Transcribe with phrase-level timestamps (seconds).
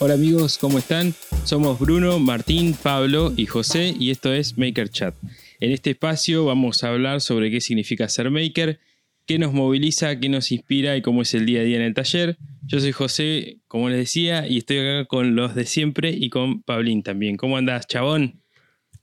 [0.00, 1.12] Hola amigos, ¿cómo están?
[1.42, 5.16] Somos Bruno, Martín, Pablo y José y esto es Maker Chat.
[5.58, 8.78] En este espacio vamos a hablar sobre qué significa ser maker,
[9.26, 11.94] qué nos moviliza, qué nos inspira y cómo es el día a día en el
[11.94, 12.36] taller.
[12.64, 16.62] Yo soy José, como les decía, y estoy acá con los de siempre y con
[16.62, 17.36] Pablín también.
[17.36, 18.40] ¿Cómo andás, chabón?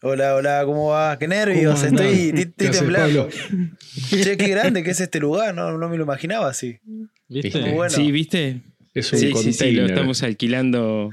[0.02, 1.20] Hola, hola, ¿cómo va?
[1.20, 3.28] Qué nervios, estoy, estoy ¿Qué haces, temblando.
[3.28, 3.70] Pablo?
[4.10, 6.80] Che, qué grande que es este lugar, no, no me lo imaginaba así.
[7.28, 7.60] ¿Viste?
[7.60, 7.94] Muy bueno.
[7.94, 8.62] Sí, ¿viste?
[8.96, 11.12] Es un Sí, sí, sí, lo estamos alquilando.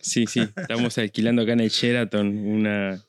[0.00, 3.02] Sí, sí, estamos alquilando acá en el Sheraton una,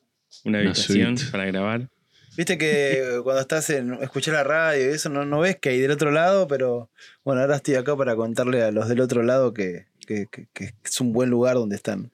[0.46, 1.90] una habitación para grabar.
[2.38, 5.80] Viste que cuando estás en escuchar la radio y eso no, no ves que hay
[5.80, 6.90] del otro lado, pero
[7.26, 10.74] bueno, ahora estoy acá para contarle a los del otro lado que, que- que- que
[10.84, 12.12] es un buen lugar donde están.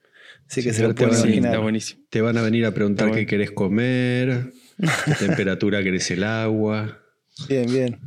[0.48, 1.52] Así que Sí, se lo pueden imaginar.
[1.52, 2.02] está buenísimo.
[2.10, 4.52] Te van a venir a preguntar qué querés comer,
[5.04, 7.00] qué temperatura querés el agua.
[7.48, 8.00] Bien, bien.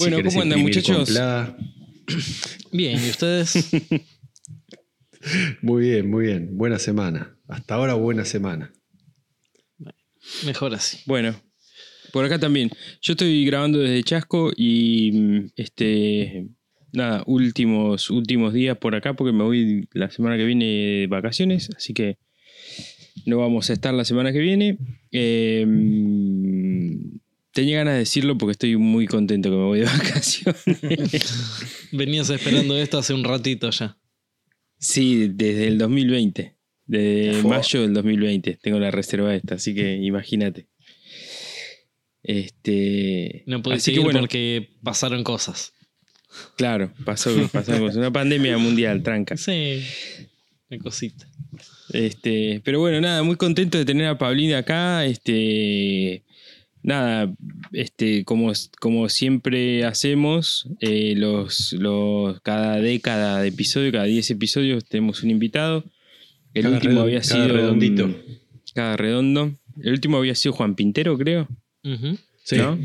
[0.00, 1.10] Bueno, ¿cómo andan, muchachos?
[2.72, 3.70] Bien, ¿y ustedes?
[5.60, 6.56] Muy bien, muy bien.
[6.56, 7.36] Buena semana.
[7.46, 8.72] Hasta ahora buena semana.
[10.46, 11.00] Mejor así.
[11.04, 11.34] Bueno,
[12.10, 12.70] por acá también.
[13.02, 16.48] Yo estoy grabando desde Chasco y mm, este
[16.94, 21.68] nada, últimos últimos días por acá porque me voy la semana que viene de vacaciones,
[21.76, 22.16] así que
[23.26, 24.78] no vamos a estar la semana que viene.
[25.12, 27.19] Eh, mm,
[27.52, 30.58] tenía ganas de decirlo porque estoy muy contento que me voy de vacaciones.
[31.92, 33.98] Venías esperando esto hace un ratito ya.
[34.78, 36.56] sí, desde el 2020.
[36.86, 40.66] Desde mayo del 2020 tengo la reserva esta, así que imagínate.
[42.22, 45.72] Este, No pude que seguir bueno, porque pasaron cosas.
[46.56, 49.36] Claro, pasó, pasó algo, una pandemia mundial, tranca.
[49.36, 49.82] Sí.
[50.68, 51.26] Una cosita.
[51.92, 55.04] Este, pero bueno, nada, muy contento de tener a Paulina acá.
[55.04, 56.24] Este,
[56.82, 57.32] nada,
[57.72, 64.84] este, como, como siempre hacemos, eh, los, los, cada década de episodio, cada 10 episodios,
[64.84, 65.84] tenemos un invitado.
[66.54, 67.56] El Cada último redon- había cada sido.
[67.56, 68.16] redondito.
[68.74, 69.56] Cada redondo.
[69.82, 71.48] El último había sido Juan Pintero, creo.
[72.44, 72.56] Sí.
[72.56, 72.78] ¿no?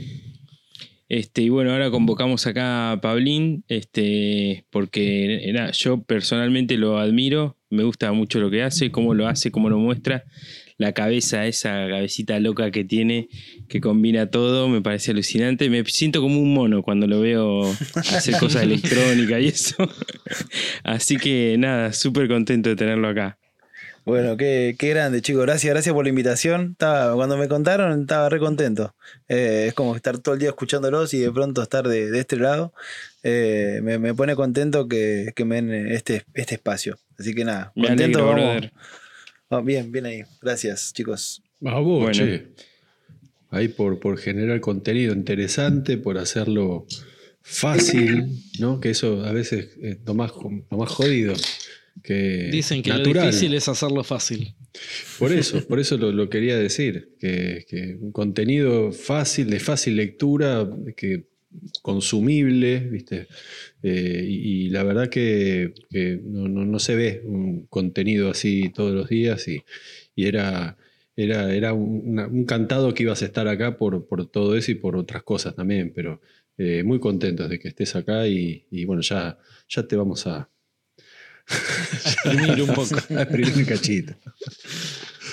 [1.07, 7.57] Este, y bueno, ahora convocamos acá a Pablín, este, porque era, yo personalmente lo admiro,
[7.69, 10.23] me gusta mucho lo que hace, cómo lo hace, cómo lo muestra,
[10.77, 13.29] la cabeza, esa cabecita loca que tiene,
[13.69, 17.61] que combina todo, me parece alucinante, me siento como un mono cuando lo veo
[17.95, 19.75] hacer cosas electrónicas y eso.
[20.83, 23.37] Así que nada, súper contento de tenerlo acá.
[24.05, 25.41] Bueno, qué, qué grande, chicos.
[25.41, 26.73] Gracias, gracias por la invitación.
[26.73, 28.93] Estaba, cuando me contaron, estaba re contento.
[29.27, 32.35] Eh, es como estar todo el día escuchándolos y de pronto estar de, de este
[32.35, 32.71] lado.
[33.23, 36.99] Eh, me, me pone contento que, que me den este, este espacio.
[37.17, 38.19] Así que nada, Me contento.
[38.31, 38.71] alegro, vamos.
[39.63, 40.21] Bien, bien ahí.
[40.41, 41.41] Gracias, chicos.
[41.63, 42.13] A vos, Bueno.
[42.13, 42.47] che.
[43.49, 46.85] Ahí por, por generar contenido interesante, por hacerlo
[47.41, 48.25] fácil,
[48.59, 48.79] ¿no?
[48.79, 50.31] Que eso a veces es lo más,
[50.69, 51.33] lo más jodido.
[52.03, 53.13] Que Dicen que natural.
[53.15, 54.53] lo difícil es hacerlo fácil.
[55.17, 59.95] Por eso, por eso lo, lo quería decir, que, que un contenido fácil, de fácil
[59.95, 60.67] lectura,
[60.97, 61.27] que
[61.81, 63.27] consumible, ¿viste?
[63.83, 65.73] Eh, y, la verdad que,
[66.23, 69.63] no, no- no se ve un contenido así todos los días y,
[70.15, 70.77] y era,
[71.15, 74.95] era, era un, cantado que ibas a estar acá por, por todo eso y por
[74.95, 76.21] otras cosas también, pero
[76.57, 79.37] eh, muy contentos de que estés acá y, y bueno, ya,
[79.69, 80.49] ya te vamos a,
[81.93, 82.95] Exprimir un poco.
[83.15, 83.27] a
[83.57, 84.13] un cachito.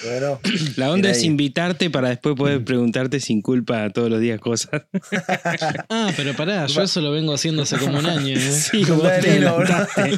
[0.05, 0.41] Bueno,
[0.77, 1.27] La onda es ahí.
[1.27, 4.83] invitarte para después poder preguntarte sin culpa todos los días cosas.
[5.89, 8.37] Ah, pero pará, yo eso lo vengo haciendo hace como un año.
[8.37, 8.41] ¿eh?
[8.53, 10.11] Sí, vos te adelantaste.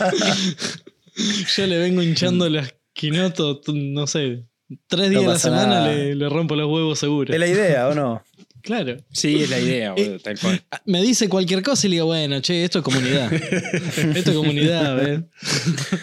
[1.57, 4.45] Yo le vengo hinchando las quinoto, no sé,
[4.87, 7.33] tres días a la semana le, le rompo los huevos seguro.
[7.33, 8.23] ¿Es la idea o no?
[8.63, 8.97] Claro.
[9.13, 10.63] Sí, es la idea, boludo, tal cual.
[10.71, 13.31] Ah, Me dice cualquier cosa y le digo, bueno, che, esto es comunidad.
[13.33, 15.21] esto es comunidad, ¿ves?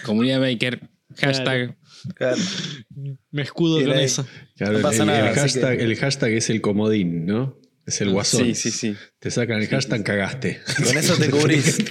[0.04, 0.80] Comunidad Maker,
[1.18, 1.44] hashtag.
[1.44, 1.76] Claro.
[3.32, 4.06] Me escudo con ahí.
[4.06, 4.26] eso.
[4.58, 7.58] Claro, No el- pasa el, nada, el hashtag, que- el hashtag es el comodín, ¿no?
[7.86, 8.46] Es el guasón.
[8.46, 8.96] Sí, sí, sí.
[9.20, 10.62] Te sacan el hashtag, cagaste.
[10.86, 11.78] Con eso te cubrís.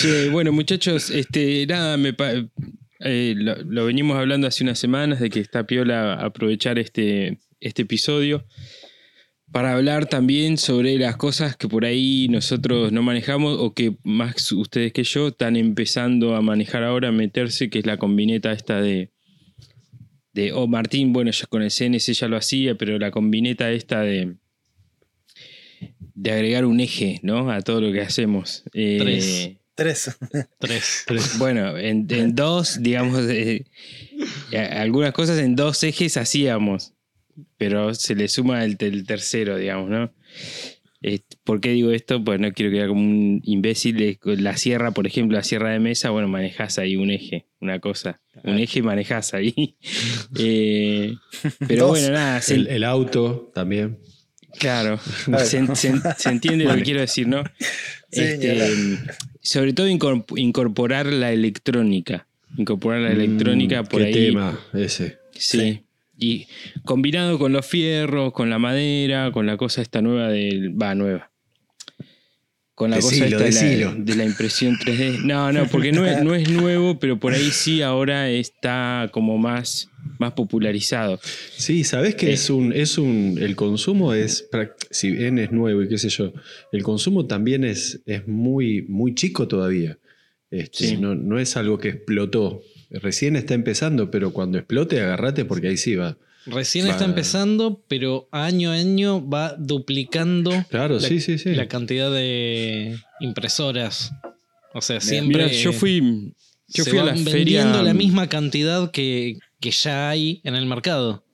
[0.00, 2.32] Che, bueno, muchachos, este, nada, me pa-
[3.00, 7.82] eh, lo, lo venimos hablando hace unas semanas de que está piola aprovechar este, este
[7.82, 8.44] episodio
[9.52, 14.52] para hablar también sobre las cosas que por ahí nosotros no manejamos o que más
[14.52, 18.80] ustedes que yo están empezando a manejar ahora, a meterse, que es la combineta esta
[18.80, 19.10] de...
[20.32, 24.00] de oh, Martín, bueno, ya con el CNC ya lo hacía, pero la combineta esta
[24.00, 24.36] de
[26.20, 27.50] de agregar un eje, ¿no?
[27.50, 28.64] A todo lo que hacemos.
[28.72, 30.18] Eh, Tres.
[30.58, 31.04] Tres.
[31.06, 31.38] Tres.
[31.38, 33.64] Bueno, en, en dos, digamos, eh,
[34.52, 36.94] algunas cosas en dos ejes hacíamos,
[37.58, 40.12] pero se le suma el, el tercero, digamos, ¿no?
[41.44, 42.22] ¿Por qué digo esto?
[42.24, 44.18] Pues no quiero quedar como un imbécil.
[44.24, 48.20] La sierra, por ejemplo, la sierra de mesa, bueno, manejás ahí un eje, una cosa.
[48.42, 49.76] Un eje manejás ahí.
[50.38, 51.14] Eh,
[51.66, 51.90] pero Dos.
[51.98, 53.98] bueno, nada, se- El, el auto también.
[54.58, 54.98] claro.
[55.44, 57.44] Se, se- se entiende lo que quiero decir, ¿no?
[58.10, 58.98] Sí, Este,
[59.40, 62.26] sobre todo incorp- incorporar la electrónica.
[62.56, 64.12] Incorporar la electrónica Mm, por qué ahí.
[64.14, 65.18] tema ese.
[65.32, 65.58] Sí.
[65.60, 65.84] Sí.
[66.18, 66.46] Y
[66.84, 70.80] combinado con los fierros, con la madera, con la cosa esta nueva del.
[70.80, 71.30] Va, nueva.
[72.74, 75.24] Con la Decilo, cosa esta de la, de la impresión 3D.
[75.24, 79.36] No, no, porque no es, no es nuevo, pero por ahí sí ahora está como
[79.36, 81.18] más, más popularizado.
[81.56, 82.34] Sí, sabes que Eh.
[82.34, 83.36] es un, es un.
[83.40, 84.48] El consumo es.
[84.90, 86.32] Si bien es nuevo y qué sé yo,
[86.70, 89.98] el consumo también es, es muy, muy chico todavía.
[90.50, 90.96] Este, Sí.
[90.96, 92.62] no, no es algo que explotó.
[92.90, 96.16] Recién está empezando, pero cuando explote, agarrate porque ahí sí va.
[96.46, 96.92] Recién Va.
[96.92, 101.54] está empezando, pero año a año va duplicando Claro, la, sí, sí, sí.
[101.54, 104.12] la cantidad de impresoras.
[104.74, 106.32] O sea, siempre Mira, yo fui.
[106.68, 107.82] Yo se fui a van la vendiendo feria.
[107.82, 111.24] la misma cantidad que, que ya hay en el mercado.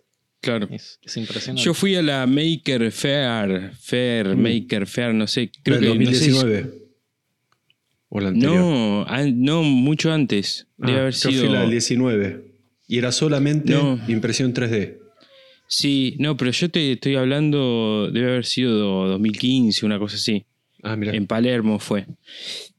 [0.40, 0.68] Claro.
[0.70, 1.62] Es, es impresionante.
[1.64, 4.40] Yo fui a la Maker Fair, Fair, Mm.
[4.42, 6.83] Maker Fair, no sé, creo que no sé si- 2019.
[8.14, 8.54] O la anterior.
[8.56, 10.66] No, no, mucho antes.
[10.78, 11.44] Debe Ah, haber yo sido.
[11.44, 12.44] fui la del 19.
[12.86, 13.98] Y era solamente No.
[14.08, 14.98] impresión 3D.
[15.66, 20.44] Sí, no, pero yo te estoy hablando, debe haber sido 2015, una cosa así.
[20.82, 21.14] Ah, mira.
[21.14, 22.06] En Palermo fue.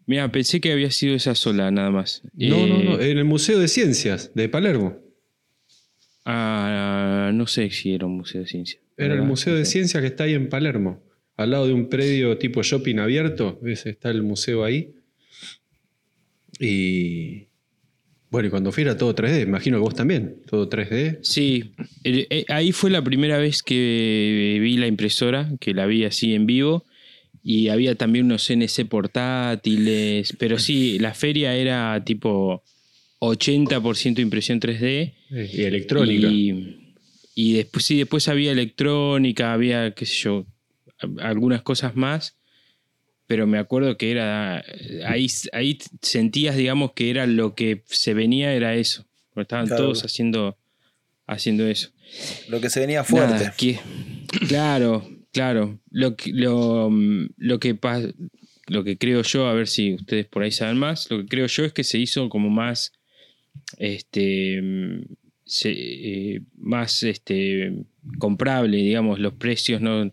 [0.06, 2.22] Mira, pensé que había sido esa sola, nada más.
[2.34, 3.02] No, no, Eh, no.
[3.02, 4.98] En el Museo de Ciencias de Palermo.
[6.26, 8.80] ah, no sé si era un museo de ciencia.
[8.98, 9.24] Era el.
[9.24, 9.66] Museo de.
[9.66, 11.04] Ciencias que está ahí en Palermo.
[11.38, 13.60] Al lado de un predio tipo shopping abierto.
[13.62, 13.86] ¿Ves?
[13.86, 14.94] Está el museo ahí.
[16.60, 17.48] Y.
[18.30, 19.44] Bueno, y cuando fui era todo 3D.
[19.44, 20.42] Imagino que vos también.
[20.50, 21.19] Todo 3D.
[21.22, 21.72] Sí,
[22.04, 26.34] eh, eh, ahí fue la primera vez que vi la impresora, que la vi así
[26.34, 26.86] en vivo.
[27.44, 30.34] Y había también unos CNC portátiles.
[30.38, 32.63] Pero sí, la feria era tipo
[33.19, 35.13] 80% impresión 3D.
[35.30, 36.28] Y electrónica.
[36.28, 36.96] Y,
[37.36, 40.46] y después, sí, después había electrónica, había, qué sé yo,
[41.19, 42.38] algunas cosas más.
[43.27, 44.63] Pero me acuerdo que era.
[45.07, 49.06] Ahí, ahí sentías, digamos, que era lo que se venía, era eso.
[49.36, 49.83] Estaban Claro.
[49.86, 50.57] todos haciendo,
[51.27, 51.89] haciendo eso.
[52.50, 53.33] Lo que se venía fuerte.
[53.33, 53.80] Nada, que-
[54.48, 55.80] claro, claro.
[55.89, 57.77] Lo, que- lo, mm, lo que
[58.68, 61.48] lo que creo yo, a ver si ustedes por ahí saben más, lo que creo
[61.48, 62.94] yo es que se hizo como más
[63.78, 65.01] este mm,
[65.45, 65.71] se-
[66.36, 67.74] eh, más este
[68.19, 70.12] comprable, digamos, los precios no,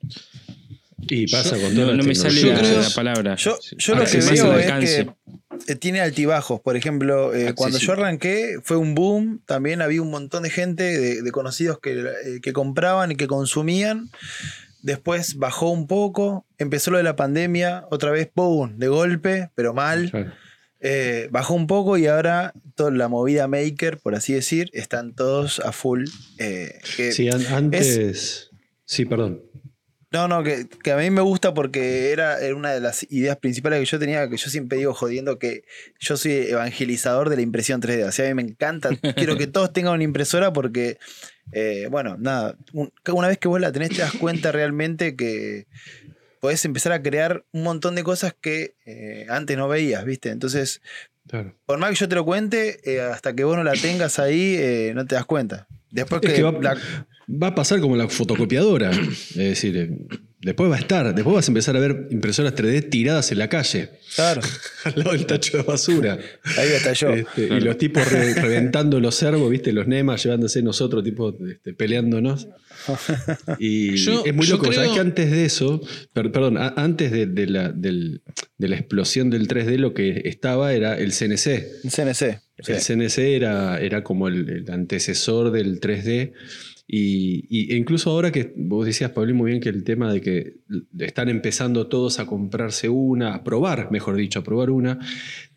[1.09, 3.35] Y pasa Yo- con toda no, me sale Yo la, creo- la palabra.
[3.37, 4.73] Yo, yo lo Ah, que veo es
[5.05, 5.11] que
[5.69, 6.61] eh, tiene altibajos.
[6.61, 9.43] Por ejemplo, eh, cuando yo arranqué fue un boom.
[9.47, 13.27] También había un montón de gente, de, de conocidos que, eh, que compraban y que
[13.27, 14.11] consumían.
[14.83, 16.47] Después bajó un poco.
[16.59, 17.85] Empezó lo de la pandemia.
[17.91, 20.11] Otra vez, boom, de golpe, pero mal.
[20.11, 20.33] Claro.
[20.81, 25.61] Eh, bajó un poco y ahora toda la movida maker, por así decir, están todos
[25.61, 26.05] a full.
[26.39, 28.51] eh, que- Sí, an- antes.
[28.85, 29.43] Sí, perdón.
[30.13, 33.37] No, no, que, que a mí me gusta porque era, era una de las ideas
[33.39, 35.65] principales que yo tenía, que yo siempre digo jodiendo que
[35.99, 38.05] yo soy evangelizador de la impresión 3D.
[38.07, 40.99] O sea, a mí me encanta, quiero que todos tengan una impresora porque,
[41.53, 45.67] eh, bueno, nada, un- una vez que vos la tenés te das cuenta realmente que
[46.41, 50.31] podés empezar a crear un montón de cosas que eh, antes no veías, ¿viste?
[50.31, 50.83] Entonces,
[51.29, 51.55] Claro.
[51.67, 54.91] por más que yo te lo cuente, eh, hasta que vos no la tengas ahí,
[54.93, 55.69] no te das cuenta.
[55.91, 56.77] Después Es que, que va, la-
[57.41, 58.91] va a pasar como la fotocopiadora.
[58.91, 59.91] Es decir, eh,
[60.41, 61.15] después va a estar.
[61.15, 64.41] Después vas a empezar a ver impresoras 3D tiradas en la calle, claro,
[64.85, 66.19] al lado del tacho de basura.
[66.57, 67.11] ahí está yo.
[67.11, 69.73] Este, Y los tipos re- reventando los servos, ¿viste?
[69.73, 72.49] Los nemas llevándose nosotros, tipo, este, peleándonos.
[73.59, 74.63] Y Yo- es muy loco.
[74.65, 75.81] creo- ¿Sabes que antes de eso,
[76.13, 78.23] per- perdón, a- antes de, de la, del-
[78.59, 81.67] de la explosión del 3D, lo que estaba era el CNC.
[81.85, 82.41] Un CNC.
[82.63, 82.73] sí.
[82.73, 86.33] El CNC era, era como el, el antecesor del 3D.
[86.95, 90.21] Y, y- e incluso ahora que vos decías, Pablo, muy bien que el tema de
[90.21, 90.57] que
[90.99, 94.99] están empezando todos a comprarse una, a probar, mejor dicho, a probar una,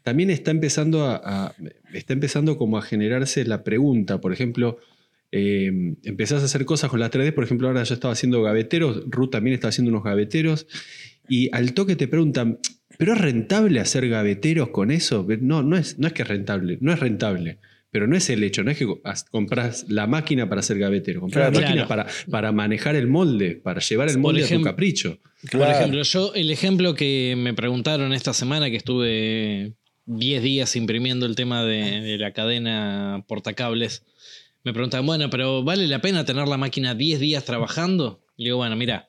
[0.01, 1.55] también está empezando a, a-
[1.93, 4.77] está empezando como a generarse la pregunta, por ejemplo,
[5.33, 9.03] eh, empezás a hacer cosas con la 3D, por ejemplo, ahora yo estaba haciendo gaveteros,
[9.07, 10.67] Ruth también está haciendo unos gaveteros,
[11.27, 12.59] y al toque te preguntan,
[12.97, 15.27] ¿pero es rentable hacer gaveteros con eso?
[15.41, 17.57] No, no es, no es que es rentable, no es rentable.
[17.95, 21.21] Pero no es el hecho, no es que as- compras la máquina para hacer gaveteros,
[21.21, 21.53] compras Claro.
[21.53, 22.03] la máquina Claro.
[22.09, 25.17] para, para manejar el molde, para llevar el molde a tu capricho.
[25.49, 29.75] Por ejemplo, yo, el ejemplo que me preguntaron esta semana, que estuve
[30.07, 34.03] 10 días imprimiendo el tema de, de la cadena portacables,
[34.65, 38.19] me preguntaban, bueno, pero ¿vale la pena tener la máquina 10 días trabajando?
[38.35, 39.07] Le digo, bueno, mira,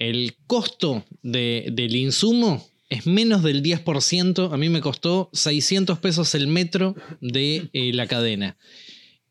[0.00, 4.52] el costo de- del insumo es menos del 10%.
[4.52, 8.56] A mí me costó 600 pesos el metro de eh, la cadena.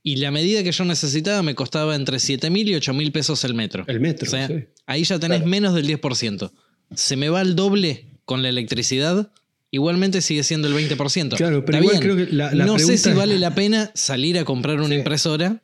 [0.04, 3.44] Y la medida que yo necesitaba me costaba entre 7 mil y 8 mil pesos
[3.44, 3.86] el metro.
[3.88, 4.66] El metro, O sea, sí.
[4.86, 5.50] ahí ya tenés Claro.
[5.50, 6.52] menos del 10%.
[6.94, 9.32] Se me va el doble con la electricidad.
[9.72, 11.36] Igualmente sigue siendo el 20%.
[11.38, 12.02] Claro, pero Está igual bien.
[12.16, 15.64] creo que la- la no sé si vale la pena salir a comprar una impresora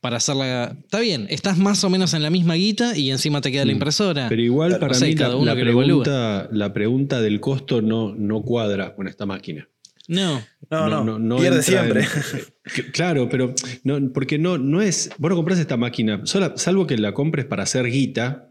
[0.00, 0.76] para hacerla.
[0.82, 3.72] Está bien, estás más o menos en la misma guita y encima te queda la
[3.72, 4.26] impresora.
[4.26, 4.28] Mm.
[4.28, 7.82] Pero igual para no sé, mí la, cada uno la pregunta, la pregunta del costo
[7.82, 9.68] no, no cuadra con esta máquina.
[10.08, 10.42] No.
[10.70, 12.00] No, no, pierde entra siempre.
[12.76, 13.54] en- claro, pero
[13.84, 15.10] no, porque no, no es.
[15.18, 18.48] Vos no compras esta máquina, sola- salvo que la compres para hacer guita,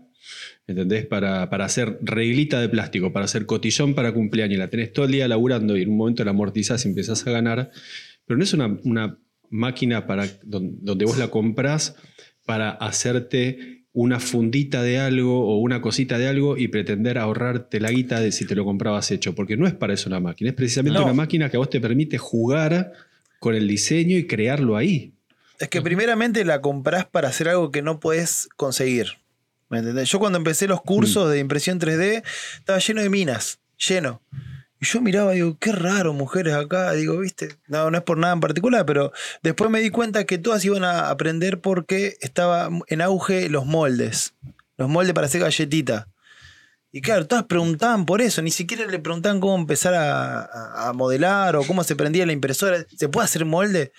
[0.67, 1.05] ¿entendés?
[1.05, 4.59] Para, para hacer reglita de plástico, para hacer cotillón para cumpleaños.
[4.59, 7.31] La tenés todo el día laburando y en un momento la amortizás y empezás a
[7.31, 7.71] ganar.
[8.25, 9.17] Pero no es una, una
[9.49, 11.95] máquina para, don- donde vos la comprás
[12.45, 17.91] para hacerte una fundita de algo o una cosita de algo y pretender ahorrarte la
[17.91, 20.55] guita de si te lo comprabas hecho, porque no es para eso la máquina, es
[20.55, 21.05] precisamente No.
[21.05, 22.93] una máquina que a vos te permite jugar
[23.39, 25.13] con el diseño y crearlo ahí.
[25.59, 29.07] Es que primeramente la comprás para hacer algo que no puedes conseguir.
[29.69, 30.09] ¿Me entendés?
[30.09, 32.23] Yo cuando empecé los cursos de impresión 3D,
[32.57, 34.21] estaba lleno de minas, lleno.
[34.81, 36.91] Y yo miraba y digo, qué raro, mujeres acá.
[36.93, 39.11] Digo, viste, no, no es por nada en particular, pero
[39.43, 44.35] después me di cuenta que todas iban a aprender porque estaba en auge los moldes.
[44.77, 46.07] Los moldes para hacer galletita.
[46.91, 51.55] Y claro, todas preguntaban por eso, ni siquiera le preguntaban cómo empezar a, a- modelar
[51.55, 52.83] o cómo se prendía la impresora.
[52.97, 53.91] ¿Se puede hacer molde?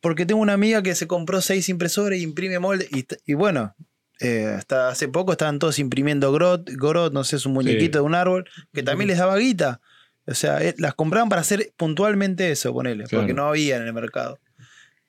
[0.00, 2.88] Porque tengo una amiga que se compró seis impresoras y imprime molde.
[2.90, 3.76] Y, y bueno,
[4.18, 6.68] eh, hasta hace poco estaban todos imprimiendo Grot.
[6.70, 9.80] Grot, no sé, es un muñequito de un árbol, que también les daba guita.
[10.26, 13.22] O sea, eh, las compraban para hacer puntualmente eso, ponele, Claro.
[13.22, 14.38] porque no había en el mercado.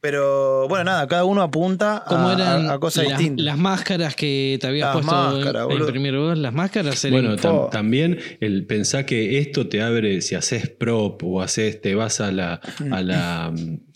[0.02, 3.46] Pero bueno, nada, cada uno apunta ¿Cómo a, eran a- a cosas las, distintas.
[3.46, 5.86] las máscaras que te habías Las puesto máscaras, a boludo.
[5.88, 6.38] imprimir vos?
[6.38, 11.24] Las máscaras eran Bueno, tam- también el pensar que esto te abre, si haces prop
[11.24, 12.60] o haces, te vas a la,
[12.92, 13.54] a la,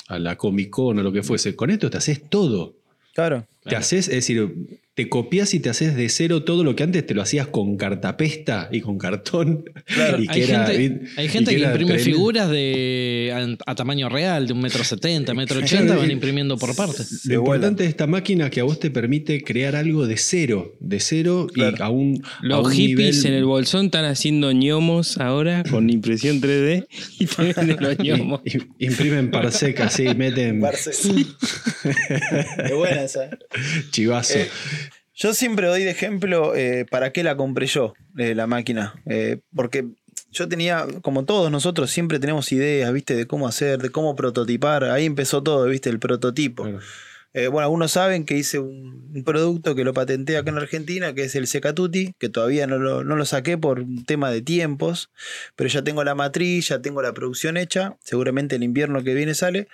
[0.08, 2.76] a la Comic Con o lo que fuese, con esto te haces todo.
[3.14, 3.46] Claro.
[3.70, 4.50] Te haces, es decir,
[4.94, 7.78] te copias y te haces de cero todo lo que antes te lo hacías con
[7.78, 9.66] cartapesta y con cartón.
[9.86, 10.20] Claro.
[10.22, 12.04] Y que Hay era- gente, y- hay y gente que, imprime tremendo.
[12.04, 16.76] figuras de, a, a tamaño real, de un metro setenta, metro ochenta, van imprimiendo por
[16.76, 17.26] partes.
[17.26, 20.74] Lo importante de esta máquina es que a vos te permite crear algo de cero,
[20.80, 21.78] de cero Claro.
[21.78, 25.62] y a un, a Los un hippies nivel- en el bolsón están haciendo ñomos ahora
[25.70, 26.88] con impresión 3D
[27.20, 28.42] y venden los ñomos.
[28.80, 30.92] imprimen parseca, sí, meten Barce-
[32.68, 33.30] Qué buena esa.
[33.92, 34.40] chivazo.
[34.40, 34.50] Eh,
[35.16, 39.02] Yo siempre doy de ejemplo eh, para qué la compré yo, eh, la máquina.
[39.56, 39.86] Porque
[40.32, 43.16] yo tenía, como todos nosotros, siempre tenemos ideas, ¿viste?
[43.16, 44.84] De cómo hacer, de cómo prototipar.
[44.86, 45.90] Ahí empezó todo, ¿viste?
[45.90, 46.68] El prototipo.
[47.34, 51.14] Eh, bueno, algunos saben que hice un, un producto que lo patenté acá en Argentina,
[51.14, 54.42] que es el Secatuti, que todavía no lo, no lo saqué por un tema de
[54.42, 55.12] tiempos,
[55.56, 59.36] pero ya tengo la matriz, ya tengo la producción hecha, seguramente el invierno que viene
[59.36, 59.68] sale.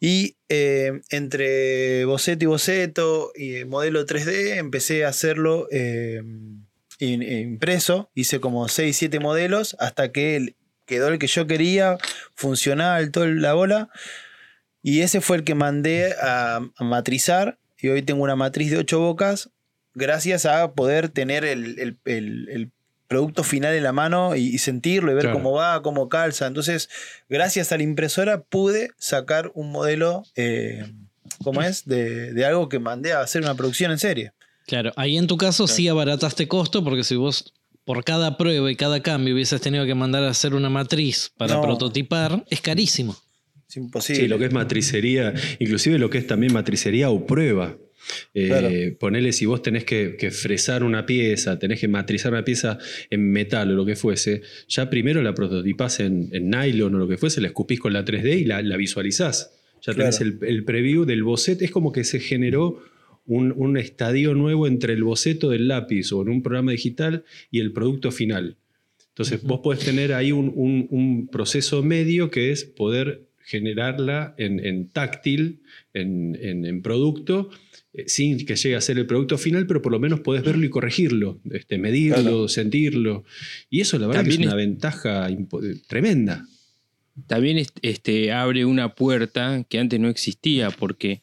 [0.00, 6.22] Y eh, entre boceto y boceto y modelo 3D empecé a hacerlo eh,
[6.98, 10.54] impreso, hice como 6, 7 modelos hasta que
[10.86, 11.98] quedó el que yo quería,
[12.34, 13.90] funcional, toda la bola.
[14.82, 17.58] Y ese fue el que mandé a, a matrizar.
[17.78, 19.50] Y hoy tengo una matriz de ocho bocas.
[19.94, 21.98] Gracias a poder tener el
[23.10, 25.36] producto final en la mano y, y sentirlo y ver Claro.
[25.38, 26.46] cómo va, cómo calza.
[26.46, 26.88] Entonces,
[27.28, 30.84] gracias a la impresora pude sacar un modelo, eh,
[31.42, 31.84] ¿cómo es?
[31.86, 34.32] De, de algo que mandé a hacer una producción en serie.
[34.68, 37.52] Claro, ahí en tu caso sí abarataste costo, porque si vos
[37.84, 41.54] por cada prueba y cada cambio hubieses tenido que mandar a hacer una matriz para
[41.54, 41.62] No.
[41.62, 43.16] prototipar, es carísimo.
[43.68, 44.22] Es imposible.
[44.22, 47.76] Sí, lo que es matricería, inclusive lo que es también matricería o prueba.
[48.34, 48.68] Eh, Claro.
[48.98, 52.78] Ponele si vos tenés que, que fresar una pieza, tenés que matrizar una pieza
[53.10, 57.08] en metal o lo que fuese, ya primero la prototipás en, en nylon o lo
[57.08, 59.52] que fuese, la escupís con la 3D y la, la visualizás.
[59.82, 62.82] Ya tenés el, el preview del boceto, es como que se generó
[63.26, 67.60] un, un estadio nuevo entre el boceto del lápiz o en un programa digital y
[67.60, 68.56] el producto final.
[69.08, 74.64] Entonces vos podés tener ahí un, un- un proceso medio que es poder generarla en,
[74.64, 75.60] en táctil,
[75.94, 77.50] en producto,
[77.92, 80.64] eh, sin que llegue a ser el producto final, pero por lo menos podés verlo
[80.64, 82.48] y corregirlo, este, medirlo, Claro.
[82.48, 83.24] sentirlo.
[83.68, 86.46] Y eso la verdad que es una es- ventaja impo- tremenda.
[87.26, 91.20] También est- este, abre una puerta que antes no existía, porque,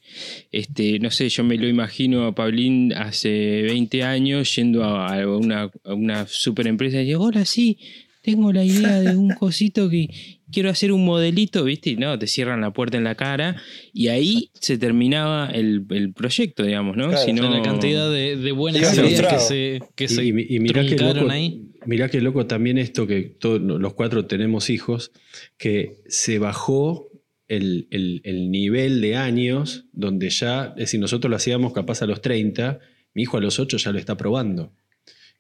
[0.52, 5.28] este, no sé, yo me lo imagino a Pablín hace 20 años yendo a, a
[5.38, 7.80] una, a una super empresa y digo, hola, sí,
[8.22, 10.10] tengo la idea de un cosito que...
[10.52, 11.92] quiero hacer un modelito, ¿viste?
[11.92, 13.62] Y no, te cierran la puerta en la cara
[13.94, 17.10] y ahí se terminaba el, el proyecto, digamos, ¿no?
[17.10, 20.30] Claro, si no la cantidad de, de buenas Llegás ideas que se, que se Y,
[20.30, 21.68] y- y mirá que truncaron loco, ahí.
[21.86, 25.12] mirá que loco también esto que todos los cuatro tenemos hijos,
[25.58, 27.10] que se bajó
[27.48, 32.06] el, el- el nivel de años donde ya, es decir, nosotros lo hacíamos capaz a
[32.08, 32.80] los 30,
[33.14, 34.74] mi hijo a los 8 ya lo está probando.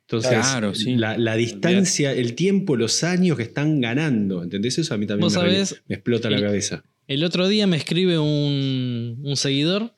[0.10, 0.96] Entonces, Claro, sí.
[0.96, 4.78] la, la distancia, el tiempo, los años que están ganando, ¿entendés?
[4.78, 6.84] Eso a mí también me, re- sabés, me explota la el- cabeza.
[7.08, 9.94] El otro día me escribe un, un seguidor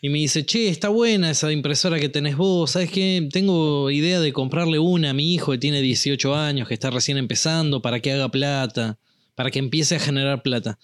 [0.00, 3.28] y me dice, che, está buena esa impresora que tenés vos, ¿sabes qué?
[3.32, 7.16] Tengo idea de comprarle una a mi hijo que tiene 18 años, que está recién
[7.16, 8.98] empezando, para que haga plata,
[9.34, 10.78] para que empiece a generar plata.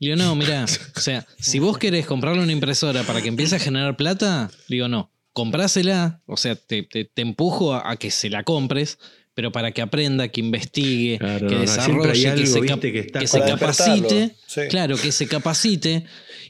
[0.00, 3.56] Y yo, no, mira, o sea, si vos querés comprarle una impresora para que empiece
[3.56, 8.10] a generar plata, digo, no, comprásela, o sea, te, te- te empujo a, a que
[8.10, 8.98] se la compres,
[9.34, 13.40] pero para que aprenda, que investigue, Claro, que no, desarrolle, que se, viste, que se
[13.40, 14.36] capacite.
[14.46, 14.60] sí.
[14.70, 16.04] Claro, que se capacite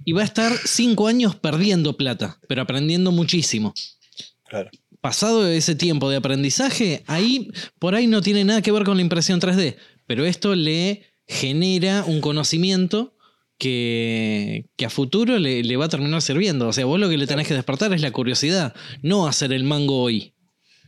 [0.04, 3.72] y va a estar cinco años perdiendo plata, pero aprendiendo muchísimo.
[4.46, 4.70] Claro.
[5.00, 9.02] Pasado ese tiempo de aprendizaje, ahí por ahí no tiene nada que ver con la
[9.02, 9.76] impresión 3D,
[10.06, 13.13] pero esto le genera un conocimiento
[13.58, 16.68] que, que a futuro le, le va a terminar sirviendo.
[16.68, 19.64] O sea, vos lo que le tenés que despertar es la curiosidad, no hacer el
[19.64, 20.34] mango hoy.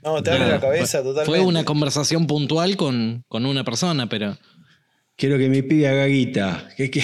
[0.02, 1.24] No, te abre la cabeza fue- totalmente.
[1.24, 4.36] Fue una conversación puntual con, con una persona, pero
[5.18, 6.68] Quiero que mi pibe haga guita.
[6.76, 7.02] ¿Qué, qué-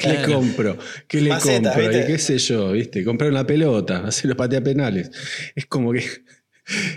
[0.00, 0.78] qué le compro?
[1.06, 2.06] ¿Qué le Macetas, compro?
[2.06, 3.04] qué sé yo, ¿viste?
[3.04, 5.10] Comprar una pelota, hacer los patea penales.
[5.54, 6.02] Es como que.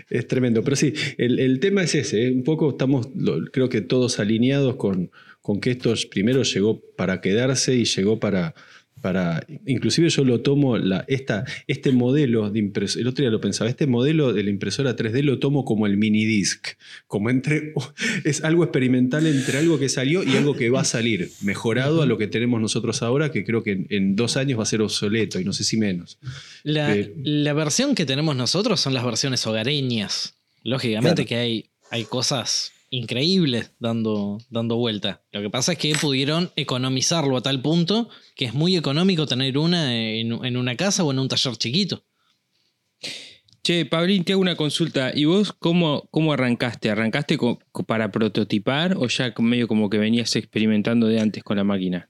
[0.09, 0.63] Es tremendo.
[0.63, 2.27] Pero sí, el, el tema es ese.
[2.27, 2.31] ¿eh?
[2.31, 5.11] Un poco estamos, lo- creo que todos alineados con,
[5.45, 8.55] con que esto primero llegó para quedarse y llegó para.
[8.99, 13.39] para inclusive yo lo tomo, la, esta, este modelo de impresora, el otro día lo
[13.39, 16.69] pensaba, este modelo de la impresora 3D lo tomo como el mini disc,
[17.05, 17.75] como entre,
[18.23, 22.07] es algo experimental entre algo que salió y algo que va a salir, mejorado a
[22.07, 24.81] lo que tenemos nosotros ahora, que creo que en, en dos años va a ser
[24.81, 26.17] obsoleto y no sé si menos.
[26.63, 30.33] La, Eh, la versión que tenemos nosotros son las versiones hogareñas.
[30.63, 31.27] Lógicamente Claro.
[31.27, 35.21] que hay, hay cosas increíbles dando, dando vuelta.
[35.31, 39.57] Lo que pasa es que pudieron economizarlo a tal punto que es muy económico tener
[39.57, 42.03] una en, en una casa o en un taller chiquito.
[43.63, 45.11] Che, Pablín, te hago una consulta.
[45.13, 46.91] ¿Y vos cómo, cómo arrancaste?
[46.91, 47.37] ¿Arrancaste
[47.87, 52.09] para prototipar o ya medio como que venías experimentando de antes con la máquina?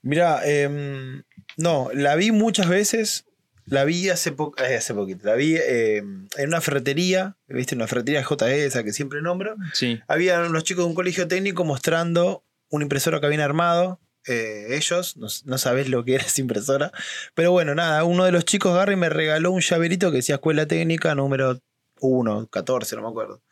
[0.00, 1.22] Mirá, em,
[1.58, 3.26] no, la vi muchas veces.
[3.66, 5.26] La vi hace, po- eh, hace poquito.
[5.26, 7.74] La vi em, en una ferretería, ¿viste?
[7.74, 9.56] Una ferretería JE, esa que siempre nombro.
[9.72, 10.00] Sí.
[10.06, 14.00] Había unos chicos de un colegio técnico mostrando una impresora que habían armado.
[14.26, 16.92] eh, ellos, no, no sabés lo que era esa impresora.
[17.34, 20.36] Pero bueno, nada, uno de los chicos agarra y me regaló un llaverito que decía
[20.36, 21.58] Escuela Técnica número
[22.00, 23.42] 1, 14, no me acuerdo.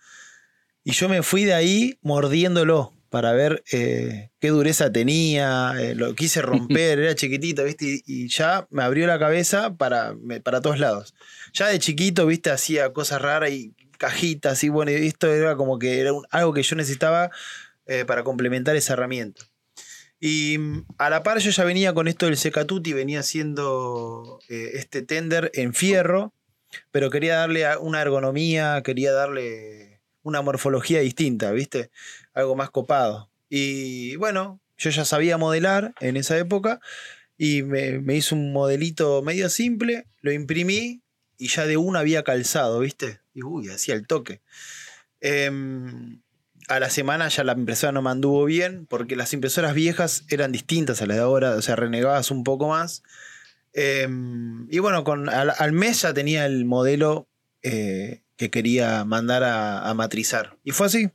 [0.85, 6.15] Y yo me fui de ahí mordiéndolo para ver eh, qué dureza tenía, eh, lo
[6.15, 7.85] quise romper, era chiquitito, ¿viste?
[7.85, 11.15] Y, y ya me abrió la cabeza para, para todos lados.
[11.53, 12.51] Ya de chiquito, ¿viste?
[12.51, 16.55] Hacía cosas raras y cajitas y bueno, y esto era como que era un- algo
[16.55, 17.31] que yo necesitaba
[17.87, 19.45] eh, para complementar esa herramienta.
[20.19, 25.03] Y mm, a la par yo ya venía con esto del Secatuti, venía haciendo este
[25.03, 26.33] tender en fierro,
[26.91, 31.91] pero quería darle una ergonomía, quería darle una morfología distinta, ¿viste?
[32.35, 33.31] Algo más copado.
[33.49, 36.81] Y bueno, yo ya sabía modelar en esa época
[37.37, 41.03] y me, me hizo un modelito medio simple, lo imprimí
[41.37, 43.21] y ya de una había calzado, ¿viste?
[43.35, 44.41] Y uy, hacía el toque.
[45.21, 46.21] Em,
[46.69, 50.53] a la semana ya la impresora no me anduvo bien porque las impresoras viejas eran
[50.53, 53.03] distintas a las de ahora, o sea, renegabas un poco más.
[53.73, 57.29] Em, y bueno, con, al, al mes ya tenía el modelo
[57.63, 60.59] eh, que quería mandar a, a matrizar.
[60.65, 61.11] Y fue así.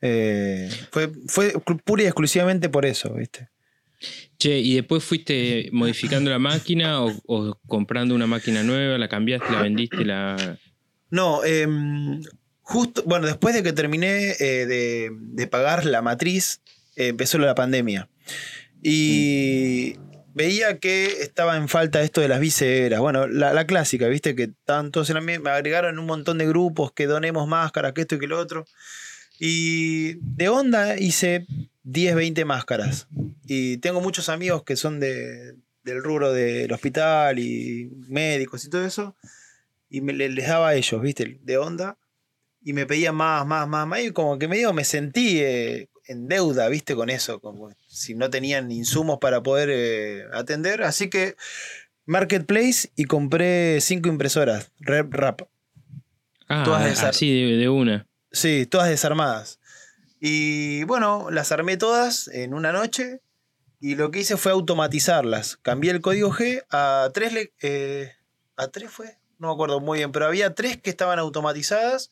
[0.00, 1.52] Eh, fue, fue
[1.84, 3.48] pura y exclusivamente por eso, ¿viste?
[4.38, 8.96] Che, ¿y después fuiste modificando la máquina o, o comprando una máquina nueva?
[8.96, 10.58] ¿La cambiaste, la vendiste, la.
[11.10, 12.22] No, em,
[12.60, 16.60] justo, bueno, después de que terminé eh, de, de pagar la matriz,
[16.94, 18.08] eh, empezó la pandemia.
[18.82, 19.96] Y
[20.34, 23.00] veía que estaba en falta esto de las viseras.
[23.00, 24.50] Bueno, la, la clásica, viste, que
[25.20, 28.38] misma- Me agregaron un montón de grupos que donemos máscaras, que esto y que lo
[28.38, 28.64] otro.
[29.38, 31.46] Y de onda hice
[31.84, 33.06] 10, 20 máscaras.
[33.46, 38.84] Y tengo muchos amigos que son de, del rubro del hospital y médicos y todo
[38.84, 39.16] eso
[39.90, 41.38] y me, le- les daba a ellos, ¿viste?
[41.42, 41.96] De onda.
[42.62, 44.00] Y me pedían más, más, más, más.
[44.02, 46.94] Y como que medio me sentí eh, en deuda, ¿viste?
[46.94, 47.40] Con eso.
[47.40, 50.82] Como si no tenían insumos para poder eh, atender.
[50.82, 51.36] Así que
[52.04, 54.72] Marketplace y compré cinco impresoras.
[54.80, 55.42] Rep Rap.
[56.48, 58.06] Ah, Todas desar- así de, de una.
[58.32, 59.58] Sí, todas desarmadas.
[60.20, 63.20] Y bueno, las armé todas en una noche.
[63.80, 65.56] Y lo que hice fue automatizarlas.
[65.62, 67.32] Cambié el código G a tres.
[67.32, 68.12] le- eh,
[68.56, 69.16] ¿A tres fue?
[69.38, 72.10] No me acuerdo muy bien, pero había tres que estaban automatizadas.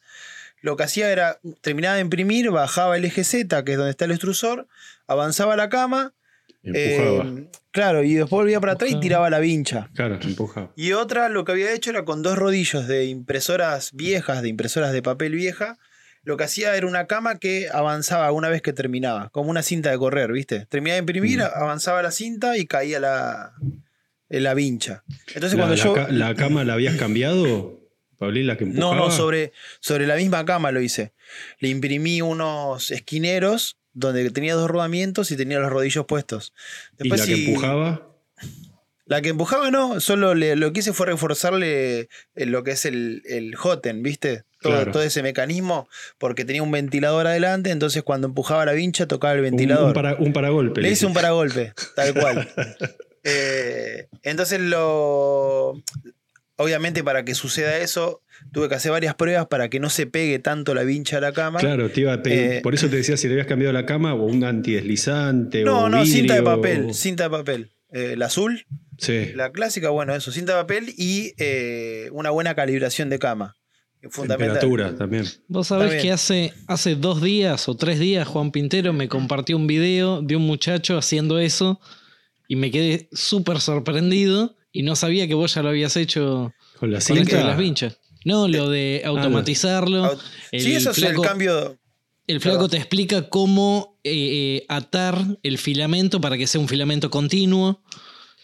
[0.60, 4.04] Lo que hacía era, terminaba de imprimir, bajaba el eje Z, que es donde está
[4.04, 4.68] el extrusor,
[5.08, 6.14] avanzaba la cama.
[6.62, 7.24] Empujaba.
[7.28, 9.90] eh, claro, y después volvía para atrás y tiraba la vincha.
[9.94, 10.70] claro, empujaba.
[10.76, 14.92] Y otra, lo que había hecho era con dos rodillos de impresoras viejas, de impresoras
[14.92, 15.78] de papel vieja.
[16.26, 19.90] Lo que hacía era una cama que avanzaba una vez que terminaba, como una cinta
[19.92, 20.66] de correr, ¿viste?
[20.66, 21.42] Terminaba de imprimir, Mm.
[21.54, 23.52] avanzaba la cinta y caía la,
[24.28, 25.04] en la vincha.
[25.28, 25.92] Entonces La, cuando la yo...
[25.94, 27.78] ca- la cama la habías cambiado,
[28.18, 28.96] Paulín, la que No, empujaba.
[28.96, 31.12] no, sobre, sobre la misma cama lo hice.
[31.60, 36.52] Le imprimí unos esquineros donde tenía dos rodamientos y tenía los rodillos puestos.
[36.98, 38.02] y la que empujaba,
[39.04, 42.84] La que empujaba no, solo le- lo que hice fue reforzarle eh, lo que es
[42.84, 44.42] el, el hoten, ¿viste?
[44.60, 44.92] Todo, Claro.
[44.92, 45.88] todo ese mecanismo,
[46.18, 49.88] porque tenía un ventilador adelante, entonces cuando empujaba la vincha tocaba el ventilador.
[49.88, 50.80] un para- un paragolpe.
[50.80, 52.48] le hice un paragolpe, tal cual.
[53.28, 55.82] Eh, entonces lo...
[56.58, 60.38] Obviamente para que suceda eso, tuve que hacer varias pruebas para que no se pegue
[60.38, 61.58] tanto la vincha a la cama.
[61.58, 62.20] Claro, te iba a.
[62.24, 65.80] Eh, por eso te decía si le habías cambiado la cama o un antideslizante No,
[65.84, 67.70] o no, cinta de papel, o- cinta de papel.
[67.92, 68.64] Eh, el azul,
[68.96, 69.32] Sí.
[69.34, 73.56] la clásica, bueno, eso, cinta de papel y eh, una buena calibración de cama.
[74.10, 74.58] Fundamental.
[74.60, 75.24] Temperatura también.
[75.48, 79.66] Vos sabés que hace, hace dos días o tres días Juan Pintero me compartió un
[79.66, 81.80] video de un muchacho haciendo eso
[82.48, 86.92] y me quedé súper sorprendido y no sabía que vos ya lo habías hecho Con
[86.92, 87.98] la con esto de las vinchas.
[88.24, 90.04] No, lo de automatizarlo.
[90.04, 90.20] Aut-
[90.52, 91.78] sí, eso es el flaco- cambio.
[92.26, 92.70] El flaco Perdón.
[92.70, 94.12] te explica cómo eh,
[94.62, 97.82] eh, atar el filamento para que sea un filamento continuo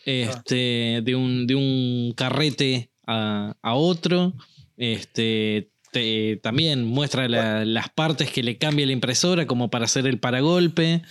[0.04, 4.34] este, de, un, de un carrete a, a otro.
[4.76, 10.06] Este, te- también muestra la- las partes que le cambia la impresora como para hacer
[10.06, 11.02] el paragolpe.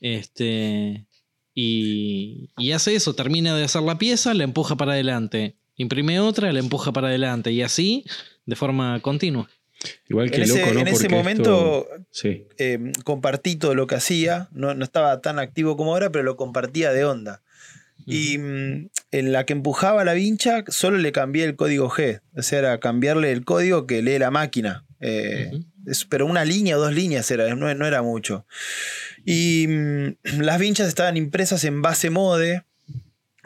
[0.00, 1.06] Este,
[1.54, 5.56] y, y hace eso, termina de hacer la pieza, la empuja para adelante.
[5.76, 7.52] Imprime otra, la empuja para adelante.
[7.52, 8.04] Y así
[8.46, 9.48] de forma continua.
[10.08, 10.80] Igual que En ese, loco, ¿no?
[10.80, 12.44] en ese Porque momento esto- Sí.
[12.58, 14.48] eh, compartí todo lo que hacía.
[14.52, 17.42] No, no estaba tan activo como ahora, pero lo compartía de onda.
[18.06, 22.20] Y mm, en la que empujaba la vincha, solo le cambié el código G.
[22.36, 24.84] O sea, era cambiarle el código que lee la máquina.
[25.00, 25.50] Eh,
[25.86, 28.46] es- pero una línea o dos líneas era, no, no era mucho.
[29.24, 32.64] Y mm, las vinchas estaban impresas en base mode.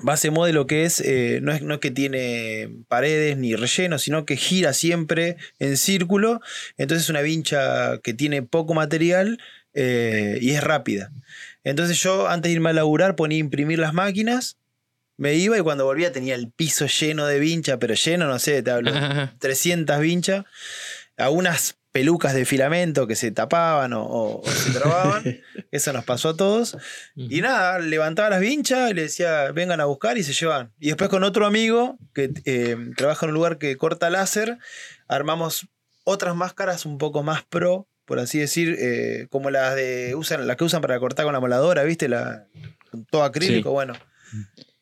[0.03, 3.99] Base mode lo que es, eh, no es, no es que tiene paredes ni relleno,
[3.99, 6.41] sino que gira siempre en círculo.
[6.77, 9.39] Entonces es una vincha que tiene poco material
[9.73, 11.13] eh, y es rápida.
[11.65, 14.59] Entonces yo antes de irme a laburar ponía a imprimir las máquinas,
[15.17, 18.63] me iba y cuando volvía tenía el piso lleno de vincha, pero lleno, no sé,
[18.63, 18.91] te hablo,
[19.39, 20.45] 300 vinchas,
[21.17, 25.23] algunas pelucas de filamento que se tapaban o, o- o se trababan,
[25.71, 26.77] eso nos pasó a todos.
[27.15, 30.73] Y nada, levantaba las vinchas y le decía, vengan a buscar y se llevan.
[30.81, 34.59] Y después con otro amigo que eh, trabaja en un lugar que corta láser,
[35.07, 35.69] armamos
[36.03, 40.57] otras máscaras un poco más pro, por así decir, eh, como las de usan, las
[40.57, 42.09] que usan para cortar con la moladora, ¿viste?
[42.09, 42.47] La,
[42.91, 43.73] con todo acrílico, Sí.
[43.73, 43.95] bueno.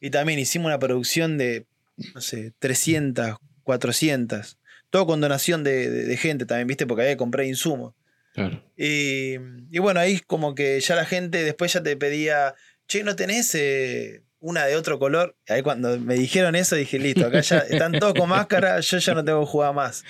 [0.00, 1.66] Y también hicimos una producción de,
[2.14, 4.58] no sé, 300, 400.
[4.90, 6.87] Todo con donación de, de- de gente también, ¿viste?
[6.87, 7.94] Porque había que comprar insumos.
[8.35, 8.62] Claro.
[8.76, 9.35] Y,
[9.70, 12.54] y bueno, ahí como que ya la gente después ya te pedía,
[12.88, 15.37] che, ¿no tenés eh, una de otro color?
[15.48, 18.98] Y ahí cuando me dijeron eso dije, listo, acá ya están todos con máscara, yo
[18.98, 20.02] ya no tengo que jugar más.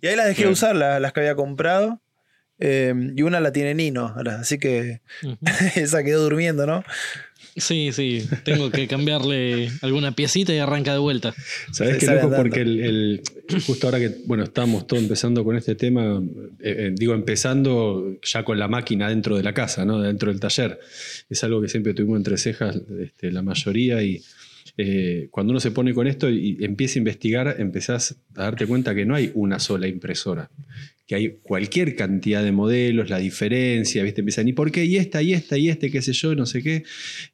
[0.00, 0.52] Y ahí las dejé de Claro.
[0.52, 2.00] usar, la- las que había comprado.
[2.58, 5.00] Eh, y una la tiene Nino, ahora, así que
[5.76, 6.84] esa quedó durmiendo, ¿no?
[7.58, 11.34] Sí, sí, tengo que cambiarle alguna piecita y arranca de vuelta.
[11.72, 12.18] ¿Sabés Se qué loco?
[12.26, 12.36] andando.
[12.36, 13.22] Porque el, el-
[13.66, 16.22] justo ahora que, bueno, estamos todos empezando con este tema,
[16.60, 20.00] eh, eh, digo, empezando ya con la máquina dentro de la casa, ¿no?
[20.02, 20.78] Dentro del taller.
[21.30, 24.20] Es algo que siempre tuvimos entre cejas este, la mayoría y
[24.76, 28.94] eh, cuando uno se pone con esto y empieza a investigar, empezás a darte cuenta
[28.94, 30.50] que no hay una sola impresora.
[31.06, 34.22] Que hay cualquier cantidad de modelos, la diferencia, ¿viste?
[34.22, 34.84] Empiezan, ¿y por qué?
[34.84, 36.82] Y esta, y esta, y este, qué sé yo, no sé qué.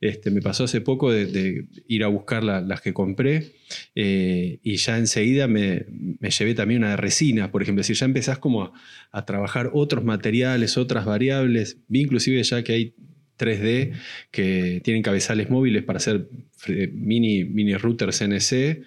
[0.01, 3.53] Este, me pasó hace poco de, ir a buscar la- las que compré
[3.95, 5.87] eh, y ya enseguida me,
[6.21, 7.83] me llevé también una de resina, por ejemplo.
[7.83, 8.73] Si ya empezás como
[9.11, 12.95] a, trabajar otros materiales, otras variables, vi inclusive ya que hay
[13.39, 13.93] 3D
[14.31, 18.83] que tienen cabezales móviles para hacer fre- mini, mini routers NC,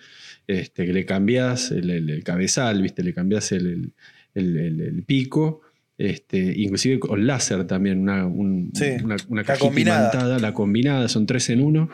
[0.48, 3.02] este, que le cambiás el, cabezal, ¿viste?
[3.04, 3.94] le cambiás el,
[4.36, 5.62] el- el- pico.
[5.98, 10.00] Este, inclusive con láser también, una, un- Sí, una, una la cajita combinada.
[10.14, 11.90] imantada, la combinada, son tres en uno.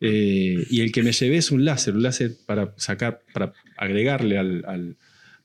[0.00, 4.38] Eh, y el que me llevé es un láser, un láser para sacar, para agregarle
[4.38, 4.96] al, al-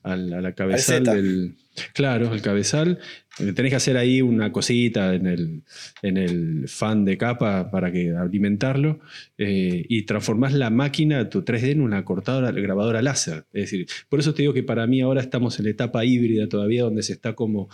[0.02, 1.54] al- a la cabezal del.
[1.94, 2.98] Claro, el cabezal.
[3.38, 5.62] Eh, Tenés que hacer ahí una cosita en el,
[6.02, 9.00] en el fan de capa para que alimentarlo
[9.38, 13.44] eh, y transformás la máquina, tu 3D, en una cortadora, grabadora láser.
[13.52, 16.48] Es decir, por eso te digo que para mí ahora estamos en la etapa híbrida
[16.48, 17.68] todavía, donde se está como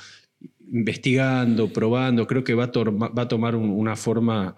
[0.73, 2.27] investigando, probando.
[2.27, 4.57] Creo que va a, va a tomar un- una forma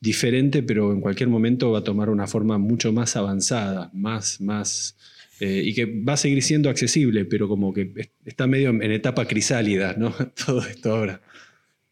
[0.00, 4.96] diferente, pero en cualquier momento va a tomar una forma mucho más avanzada, más, más,
[5.40, 8.82] eh, y que va a seguir siendo accesible, pero como que es- está medio en,
[8.92, 10.12] etapa crisálida, ¿no?
[10.46, 11.20] Todo esto ahora.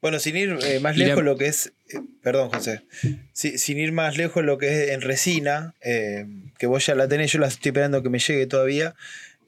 [0.00, 2.82] Bueno, sin ir eh, más la- lejos lo que es, eh, perdón José,
[3.32, 6.24] Si- sin ir más lejos lo que es en resina, eh,
[6.58, 8.94] que vos ya la tenés, yo la estoy esperando que me llegue todavía,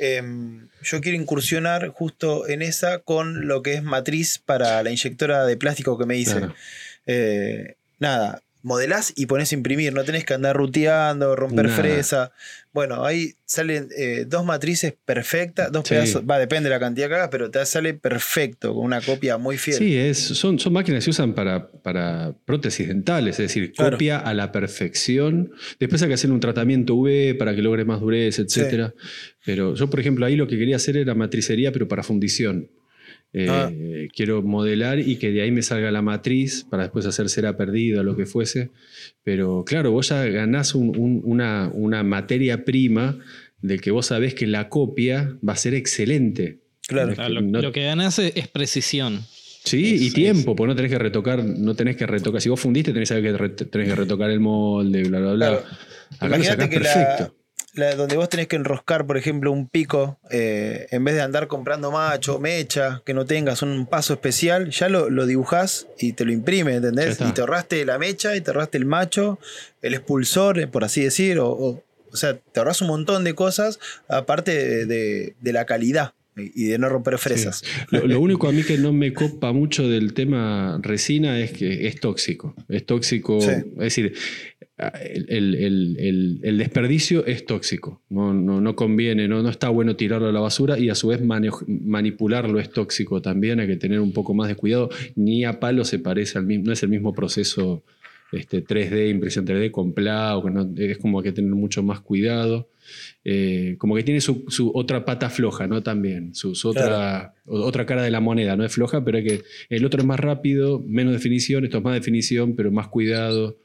[0.00, 0.22] eh,
[0.82, 5.56] yo quiero incursionar justo en esa con lo que es matriz para la inyectora de
[5.56, 6.38] plástico que me hice.
[6.38, 6.54] Claro.
[7.06, 12.32] Eh, nada, modelás y pones a imprimir, no tenés que andar ruteando, romper fresa.
[12.72, 15.94] Bueno, ahí salen eh, dos matrices perfectas, dos Sí.
[15.94, 19.38] pedazos, va, depende de la cantidad que hagas, pero te sale perfecto, con una copia
[19.38, 19.76] muy fiel.
[19.78, 23.92] Sí, es, son, son máquinas que se usan para, para prótesis dentales, es decir, Claro.
[23.96, 25.52] copia a la perfección.
[25.80, 28.92] Después hay que hacer un tratamiento UV para que logre más dureza, etc.
[29.44, 32.70] Pero yo, por ejemplo, ahí lo que quería hacer era matricería, pero para fundición.
[33.32, 33.70] Eh, Ah.
[34.14, 38.00] Quiero modelar y que de ahí me salga la matriz para después hacer cera perdida
[38.00, 38.70] o lo que fuese.
[39.22, 43.18] Pero claro, vos ya ganás un- un- una, una materia prima
[43.62, 46.58] de que vos sabés que la copia va a ser excelente.
[46.88, 47.12] Claro.
[47.12, 49.20] Es Ah, lo, no- lo que ganas es, es precisión.
[49.62, 52.40] Sí, Es- y tiempo, pues no tenés que retocar, no tenés que retocar.
[52.40, 55.32] Si vos fundiste, tenés que saber que re- tenés que retocar el molde, bla, bla,
[55.34, 55.46] bla.
[55.50, 55.64] Claro.
[56.18, 57.22] Acá lo sacás que perfecto.
[57.24, 57.32] la,
[57.74, 61.46] la- donde vos tenés que enroscar, por ejemplo, un pico, eh, en vez de andar
[61.46, 66.24] comprando macho, mecha, que no tengas un paso especial, ya lo, lo dibujás y te
[66.24, 67.20] lo imprime, ¿entendés?
[67.20, 69.38] Y te ahorraste la mecha y te ahorraste el macho,
[69.82, 73.34] el expulsor, eh, por así decir, o, o, o sea, te ahorras un montón de
[73.34, 73.78] cosas,
[74.08, 77.62] aparte de, de- de la calidad y de no romper fresas.
[77.90, 81.86] Lo, lo único a mí que no me copa mucho del tema resina es que
[81.86, 82.54] es tóxico.
[82.68, 83.50] Es tóxico, Sí.
[83.50, 84.14] es decir,
[85.02, 88.00] el, el- el- desperdicio es tóxico.
[88.08, 91.08] No, no, no conviene, no, no está bueno tirarlo a la basura y a su
[91.08, 91.20] vez
[91.66, 93.60] manipularlo es tóxico también.
[93.60, 94.90] Hay que tener un poco más de cuidado.
[95.16, 97.82] Ni a palo se parece al mismo, no es el mismo proceso
[98.32, 99.92] este, 3D, impresión 3D con
[100.54, 102.68] no- es como que tener mucho más cuidado.
[103.24, 105.82] Eh, como que tiene su, su otra pata floja, ¿no?
[105.82, 109.84] También, su, su otra, otra cara de la moneda, no es floja, pero que el
[109.84, 113.56] otro es más rápido, menos definición, esto es más definición, pero más cuidado.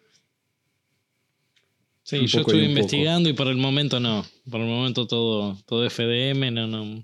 [2.07, 2.57] Sí, yo y estuve poco.
[2.57, 4.23] investigando y por el momento no.
[4.49, 7.03] Por el momento todo, todo FDM, no, no.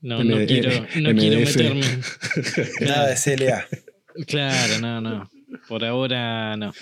[0.00, 1.82] No, quiero, no quiero meterme.
[2.82, 3.66] Nada de CLA.
[4.26, 5.30] Claro, no, no.
[5.66, 6.72] Por ahora no.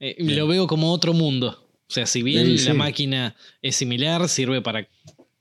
[0.00, 1.68] Eh, lo veo como otro mundo.
[1.88, 2.68] O sea, si bien Sí, sí.
[2.68, 4.88] la máquina es similar, sirve para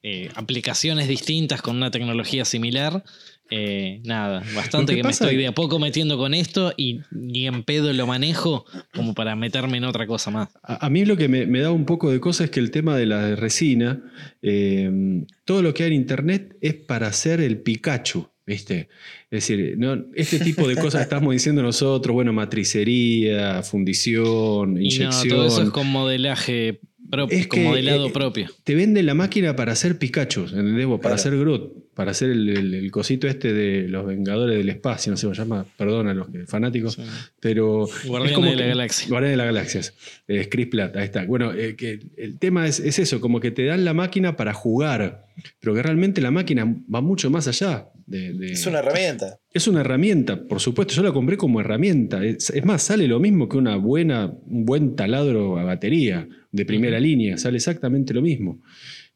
[0.04, 3.04] eh, aplicaciones distintas con una tecnología similar.
[3.50, 7.00] Eh, nada, bastante que que, me estoy es- de a poco metiendo con esto y
[7.12, 10.50] ni en pedo lo manejo como para meterme en otra cosa más.
[10.64, 12.72] A, a mí lo que me, me da un poco de cosa es que el
[12.72, 14.04] tema de la resina,
[14.42, 18.90] eh, todo lo que hay en internet es para hacer el Pikachu, ¿viste?
[19.30, 24.98] Es decir, no, este tipo de cosas que estamos diciendo nosotros, bueno, matricería, fundición, Y
[25.00, 25.30] no, inyección.
[25.30, 26.80] todo eso es con modelaje
[27.10, 28.50] propio, Es con que, modelado eh, propio.
[28.64, 30.86] Te venden la máquina para hacer Pikachu, ¿entendés?
[30.88, 31.16] Para Claro.
[31.16, 35.18] hacer Groot, para hacer el, el- el cosito este de los Vengadores del Espacio, no
[35.18, 37.02] sé cómo se llama, perdón a los fanáticos, Sí.
[37.42, 37.88] pero...
[38.06, 39.08] Guardianes es como de la que- Galaxia.
[39.10, 39.82] Guardianes de la Galaxia.
[40.28, 41.26] Eh, Chris Pratt, ahí está.
[41.26, 44.54] Bueno, eh, que el tema es, es eso, como que te dan la máquina para
[44.54, 45.26] jugar,
[45.60, 47.90] pero que realmente la máquina va mucho más allá.
[48.06, 49.38] De, de- Es una herramienta.
[49.54, 50.94] es una herramienta, por supuesto.
[50.94, 52.24] Yo la compré como herramienta.
[52.24, 56.66] Es, es más, sale lo mismo que una buena, un buen taladro a batería de
[56.66, 57.38] primera línea.
[57.38, 58.62] Sale exactamente lo mismo.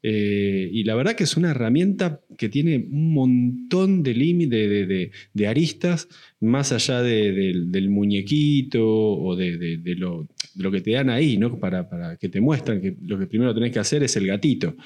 [0.04, 4.88] Eh, y la verdad que es una herramienta que tiene un montón de límites,
[5.32, 6.08] de, aristas,
[6.40, 7.32] más allá de-
[7.66, 10.26] del- muñequito o de, lo,
[10.72, 11.58] que te dan ahí, ¿no?
[11.58, 11.88] Para,
[12.18, 14.76] que te muestran que lo que primero tenés que hacer es el gatito.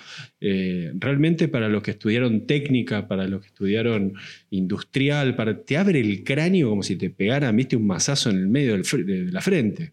[0.41, 4.13] Eh, realmente para los que estudiaron técnica, para los que estudiaron
[4.51, 8.77] industrial, para, te abre el cráneo como si te pegaran, un mazazo en el medio
[8.77, 9.93] de la frente.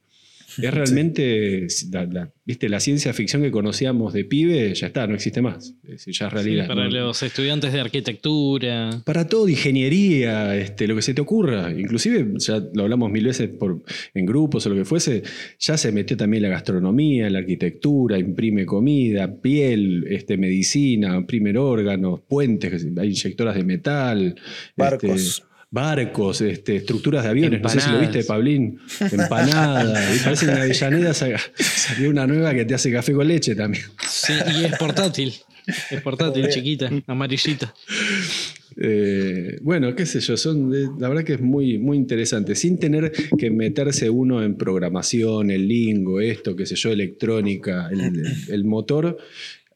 [0.61, 5.15] Es realmente, la, la- viste, la ciencia ficción que conocíamos de pibe, ya está, no
[5.15, 5.73] existe más.
[5.83, 6.67] Es decir, ya es Sí, realidad.
[6.67, 6.89] para ¿no?
[6.89, 9.01] los estudiantes de arquitectura.
[9.05, 11.71] Para todo, ingeniería, este, lo que se te ocurra.
[11.71, 13.81] Inclusive, ya lo hablamos mil veces por,
[14.13, 15.23] en grupos o lo que fuese,
[15.59, 22.21] ya se metió también la gastronomía, la arquitectura, imprime comida, piel, este, medicina, imprime órganos,
[22.27, 24.35] puentes, hay inyectoras de metal.
[24.75, 25.09] Barcos.
[25.21, 28.79] este, barcos, este, estructuras de aviones, no sé si lo viste, Pablín.
[29.12, 30.15] Empanada.
[30.15, 33.55] y parece que en Avellaneda sa- salió una nueva que te hace café con leche
[33.55, 33.83] también.
[34.07, 35.33] Sí, y es portátil.
[35.89, 37.73] Es portátil, chiquita, amarillita.
[38.75, 42.77] Eh, bueno, qué sé yo, son de- la verdad que es muy, muy interesante, sin
[42.79, 48.63] tener que meterse uno en programación, el lingo, esto, qué sé yo, electrónica, el, el
[48.65, 49.17] motor.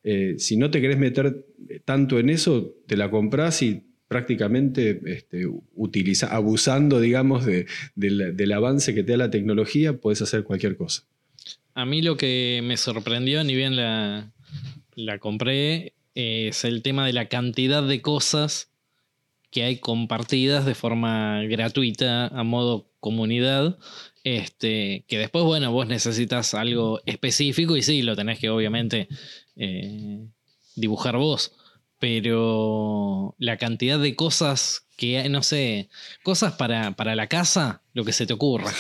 [0.04, 1.46] eh, si no te querés meter
[1.86, 5.46] tanto en eso, te la compras y prácticamente este,
[6.30, 7.66] abusando, digamos, de-
[7.96, 11.04] del, avance que te da la tecnología, puedes hacer cualquier cosa.
[11.74, 14.32] A mí lo que me sorprendió, ni bien la,
[14.96, 18.72] la compré, es el tema de la cantidad de cosas
[19.52, 23.78] que hay compartidas de forma gratuita a modo comunidad.
[24.24, 29.08] Este, que después, bueno, vos necesitas algo específico y sí, lo tenés que obviamente
[29.56, 30.26] eh,
[30.76, 31.57] dibujar vos.
[32.00, 35.90] Pero la cantidad de cosas que hay, no sé,
[36.24, 38.72] cosas para, para la casa, lo que se te ocurra.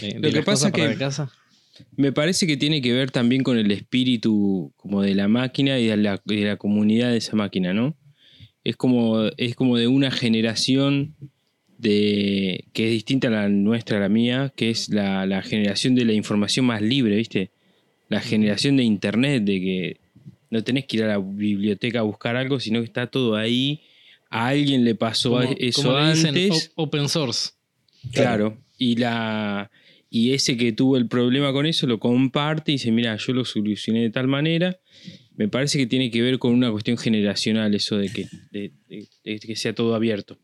[0.00, 1.30] De- de Lo que pasa que- la casa.
[1.96, 5.86] Me parece que tiene que ver también con el espíritu como de la máquina y
[5.86, 7.96] de la, de la comunidad de esa máquina, ¿no?
[8.62, 11.16] Es como, es como de una generación
[11.76, 15.96] de, que es distinta a la nuestra, a la mía, que es la, la generación
[15.96, 17.50] de la información más libre, ¿viste?
[18.08, 20.00] La generación de internet, de que
[20.50, 23.82] no tenés que ir a la biblioteca a buscar algo, sino que está todo ahí.
[24.30, 26.72] A alguien le pasó Como- eso como le dicen, antes.
[26.74, 27.50] open source.
[28.12, 28.58] Claro.
[28.78, 29.70] Y la
[30.10, 33.44] y ese que tuvo el problema con eso lo comparte y dice, mira, yo lo
[33.44, 34.78] solucioné de tal manera.
[35.36, 39.08] Me parece que tiene que ver con una cuestión generacional eso de que, de- de-
[39.24, 40.38] de que sea todo abierto.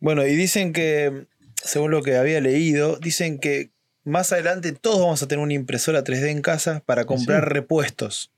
[0.00, 1.26] Bueno, y dicen que,
[1.62, 3.70] según lo que había leído, dicen que
[4.04, 8.30] más adelante todos vamos a tener una impresora 3D en casa para comprar repuestos.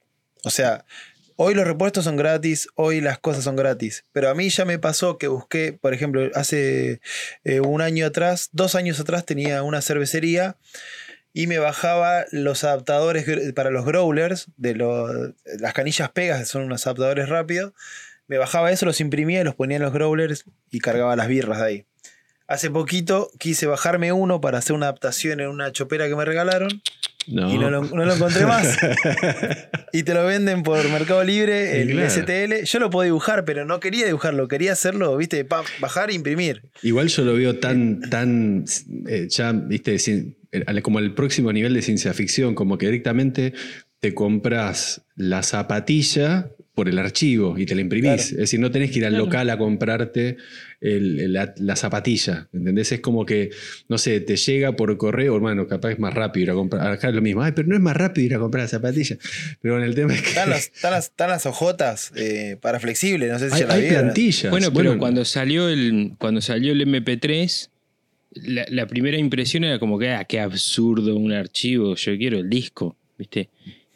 [0.45, 0.85] O sea,
[1.37, 4.05] hoy los repuestos son gratis, hoy las cosas son gratis.
[4.13, 7.01] Pero a mí ya me pasó que busqué, por ejemplo, hace
[7.45, 10.57] eh, un año atrás, dos años atrás tenía una cervecería
[11.33, 14.75] y me bajaba los adaptadores para los growlers, de
[15.59, 17.73] las canillas pegas, que son unos adaptadores rápidos.
[18.27, 21.59] Me bajaba eso, los imprimía y los ponía en los growlers y cargaba las birras
[21.59, 21.87] de ahí.
[22.49, 26.83] Hace poquito quise bajarme uno para hacer una adaptación en una chopera que me regalaron
[27.31, 27.53] No.
[27.55, 28.77] y no lo, no lo encontré más.
[29.93, 32.11] y te lo venden por Mercado Libre, el claro.
[32.11, 32.65] STL.
[32.65, 36.63] Yo lo puedo dibujar, pero no quería dibujarlo, quería hacerlo, viste, pa- bajar e imprimir.
[36.83, 38.65] Igual yo lo veo tan, tan,
[39.09, 39.97] eh, ya, viste,
[40.53, 43.53] eh, como el próximo nivel de ciencia ficción, como que directamente
[44.01, 48.05] te compras la zapatilla por el archivo y te la imprimís.
[48.11, 48.23] Claro.
[48.23, 49.27] Es decir, no tenés que ir al Claro.
[49.27, 50.37] local a comprarte
[50.81, 52.91] el- la, la zapatilla, ¿entendés?
[52.93, 53.51] Es como que,
[53.89, 56.91] no sé, te llega por correo, hermano, capaz es más rápido ir a comprar.
[56.91, 59.17] Acá es lo mismo, ay, pero no es más rápido ir a comprar la zapatilla.
[59.61, 62.81] Pero bueno, el tema es que Están las, están las, están las ojotas eh, para
[62.81, 64.51] flexible, no sé si hay, ya la hay plantillas.
[64.51, 67.69] Bueno, pero cuando salió el cuando salió el MP3
[68.33, 72.49] la, la primera impresión era como que, ah, qué absurdo un archivo, yo quiero el
[72.49, 73.49] disco, ¿viste?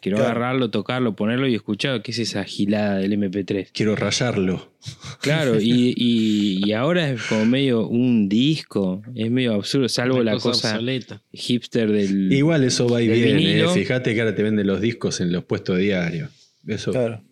[0.05, 0.31] Quiero Claro.
[0.33, 3.69] agarrarlo, tocarlo, ponerlo y escuchar qué es esa gilada del MP3.
[3.73, 4.71] Quiero rayarlo.
[5.21, 10.33] Claro, y, y- y ahora es como medio un disco, es medio absurdo, salvo Una
[10.33, 11.23] la cosa obsoleta.
[11.31, 12.31] hipster del...
[12.31, 13.61] Igual eso va y viene.
[13.61, 13.67] eh.
[13.73, 16.29] Fíjate que ahora te venden los discos en los puestos diarios.
[16.67, 17.23] Eso Claro.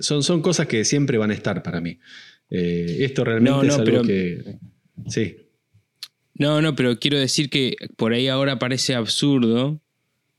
[0.00, 2.00] son, son cosas que siempre van a estar para mí.
[2.50, 4.56] Eh, esto realmente No, no, es algo pero- que.
[5.06, 5.36] Sí.
[6.34, 9.80] No, no, pero quiero decir que por ahí ahora parece absurdo,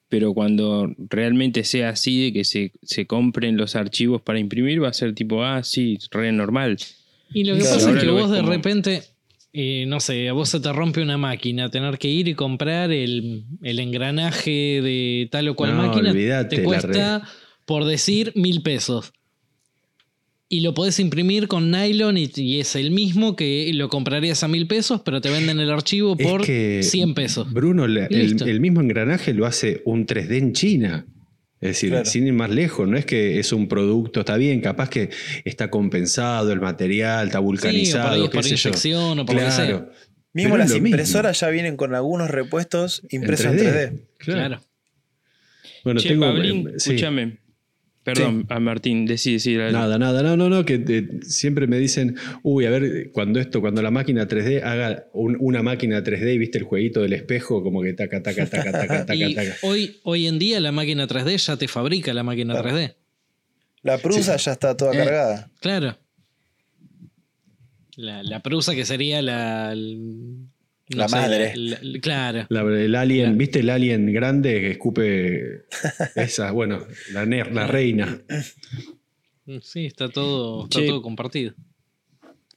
[0.10, 4.90] pero cuando realmente sea así, de que se, se compren los archivos para imprimir, va
[4.90, 6.78] a ser tipo, ah, sí, re normal.
[7.34, 9.04] Y lo que Claro, pasa es que vos de como- repente,
[9.54, 12.92] eh, no sé, a vos se te rompe una máquina, tener que ir y comprar
[12.92, 16.12] el, el engranaje de tal o cual No, máquina
[16.50, 17.22] te la cuesta,
[17.66, 19.14] por decir, mil pesos.
[20.52, 24.48] Y lo podés imprimir con nylon y, y es el mismo que lo comprarías a
[24.48, 27.54] mil pesos, pero te venden el archivo Es por que 100 pesos.
[27.54, 31.06] Bruno, la- el, mismo engranaje lo hace un 3D en China.
[31.62, 32.06] Es decir, Claro.
[32.06, 35.10] sin ir más lejos, no es que es un producto, está bien, capaz que
[35.46, 38.10] está compensado el material, está Sí, o por vulcanizado.
[38.10, 39.12] ahí es qué por sé yo.
[39.12, 39.66] o por lo que sea.
[39.68, 39.92] Claro.
[40.34, 40.88] Mismo Pero las es lo mismo.
[40.96, 43.90] impresoras ya vienen con algunos repuestos impresos en 3D.
[44.18, 44.40] Claro.
[44.40, 44.62] Claro.
[45.84, 46.26] Bueno, che, tengo.
[46.28, 46.92] Pablín, eh, sí.
[46.92, 47.39] escúchame.
[48.14, 49.56] Perdón, a Martín, decí, decí.
[49.56, 49.72] dale.
[49.72, 53.62] Nada, nada, no, no, no, que eh, siempre me dicen, uy, a ver, cuando esto,
[53.62, 57.62] cuando la máquina 3D haga un- una máquina 3D y viste el jueguito del espejo,
[57.64, 59.56] como que taca, taca, taca, taca, taca, Y taca.
[59.64, 62.70] hoy, hoy en día la máquina 3D ya te fabrica la máquina Claro.
[62.78, 62.96] 3D.
[63.84, 64.98] La prusa ya está toda Eh.
[64.98, 65.50] cargada.
[65.62, 65.98] Claro.
[67.96, 69.76] La, la prusa que sería la.
[70.90, 71.54] No La madre.
[71.56, 72.46] la- la- claro.
[72.50, 73.38] La- el alien, Claro.
[73.38, 75.66] ¿viste el alien grande que escupe
[76.16, 76.52] esa?
[76.52, 78.20] Bueno, la, ner- la reina.
[79.62, 80.88] Sí, está todo, está Che.
[80.88, 81.54] todo compartido.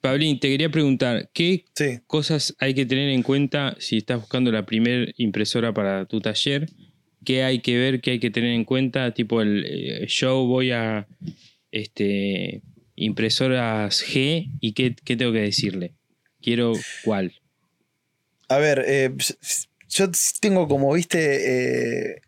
[0.01, 2.01] Pablín, te quería preguntar, ¿qué Sí.
[2.07, 6.67] cosas hay que tener en cuenta si estás buscando la primera impresora para tu taller?
[7.25, 9.15] qué hay que ver, qué hay que tener en cuenta.
[9.15, 11.07] Tipo, el, eh, yo voy a
[11.71, 12.63] este,
[12.97, 15.95] impresoras G y qué, qué tengo que decirle.
[16.41, 16.73] Quiero
[17.05, 17.33] cuál.
[18.53, 19.15] A ver, eh,
[19.89, 22.23] yo tengo como, viste, eh,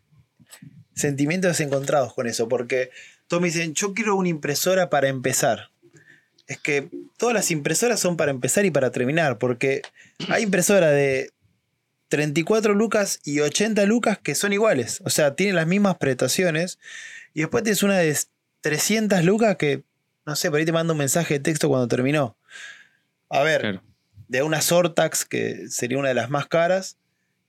[0.95, 2.89] sentimientos encontrados con eso, porque
[3.27, 5.69] todos me dicen, yo quiero una impresora para empezar.
[6.47, 9.83] Es que todas las impresoras son para empezar y para terminar, porque
[10.29, 11.31] hay impresora de
[12.07, 16.79] 34 lucas y 80 lucas que son iguales, o sea, tienen las mismas prestaciones,
[17.35, 18.17] y después tienes una de
[18.61, 19.83] 300 lucas que,
[20.25, 22.35] no sé, por ahí te mando un mensaje de texto cuando terminó.
[23.29, 23.81] A ver.
[24.27, 26.97] De una Sortax, que sería una de las más caras,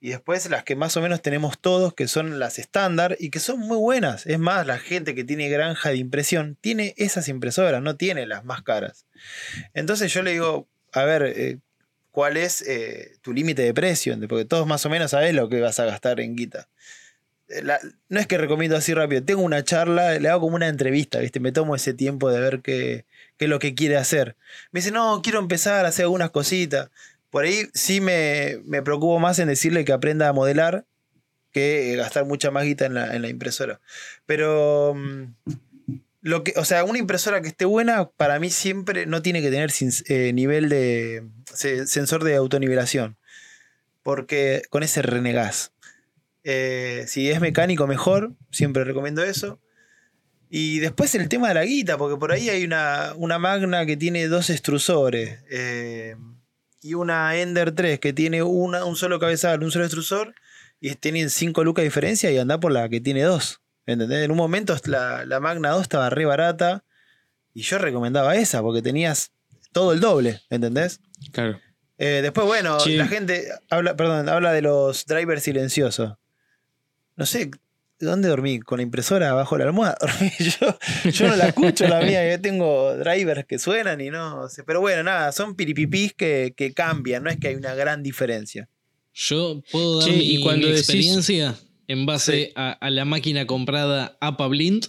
[0.00, 3.40] y después las que más o menos tenemos todos, que son las estándar y que
[3.40, 4.26] son muy buenas.
[4.26, 8.44] Es más, la gente que tiene granja de impresión tiene esas impresoras, no tiene las
[8.44, 9.06] más caras.
[9.74, 11.58] Entonces yo le digo, a ver, eh,
[12.10, 14.16] ¿cuál es eh, tu límite de precio?
[14.28, 16.68] Porque todos más o menos sabés lo que vas a gastar en guita.
[17.48, 17.62] Eh,
[18.08, 21.40] no es que recomiendo así rápido, tengo una charla, le hago como una entrevista, ¿viste?
[21.40, 23.04] Me tomo ese tiempo de ver qué,
[23.36, 24.36] qué es lo que quiere hacer.
[24.72, 26.90] Me dice, no, quiero empezar a hacer algunas cositas.
[27.30, 30.86] Por ahí sí me, me preocupo más en decirle que aprenda a modelar
[31.52, 33.80] que gastar mucha más guita en la, en la impresora.
[34.26, 35.34] Pero, mm,
[36.22, 39.50] lo que, o sea, una impresora que esté buena, para mí siempre no tiene que
[39.50, 41.24] tener sin- eh, nivel de
[41.54, 43.16] se- sensor de autonivelación.
[44.02, 45.72] Porque con ese renegás.
[46.48, 48.32] Eh, si es mecánico, mejor.
[48.52, 49.58] Siempre recomiendo eso.
[50.48, 53.96] Y después el tema de la guita, porque por ahí hay una, una Magna que
[53.96, 55.40] tiene dos extrusores.
[55.50, 56.14] eh,
[56.80, 60.34] y una Ender 3 que tiene una, un solo cabezal, un solo extrusor.
[60.78, 63.60] Y tienen 5 lucas de diferencia y anda por la que tiene dos.
[63.86, 64.24] ¿Entendés?
[64.24, 66.84] En un momento la, la Magna 2 estaba re barata.
[67.54, 69.32] Y yo recomendaba esa porque tenías
[69.72, 70.42] todo el doble.
[70.48, 71.00] ¿Entendés?
[71.32, 71.58] Claro.
[71.98, 72.94] Eh, después, bueno, Sí.
[72.96, 76.14] la gente habla, perdón, habla de los drivers silenciosos.
[77.16, 77.50] No sé,
[77.98, 78.60] ¿dónde dormí?
[78.60, 79.96] ¿Con la impresora abajo de la almohada?
[80.38, 84.64] Yo, yo no la escucho la mía, yo tengo drivers que suenan y no sé.
[84.64, 88.68] Pero bueno, nada, son piripipís que, que cambian, no es que hay una gran diferencia.
[89.14, 91.54] Yo puedo dar mi, y cuando mi decís- experiencia
[91.88, 92.52] en base Sí.
[92.56, 94.86] a, a la máquina comprada APA Blind.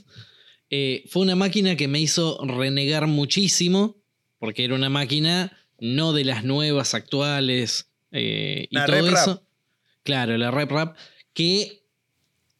[0.70, 3.96] Eh, fue una máquina que me hizo renegar muchísimo,
[4.38, 9.14] porque era una máquina no de las nuevas actuales eh, y La todo Rap.
[9.22, 9.44] eso.
[10.04, 10.98] Claro, la Rep Rap,
[11.34, 11.84] que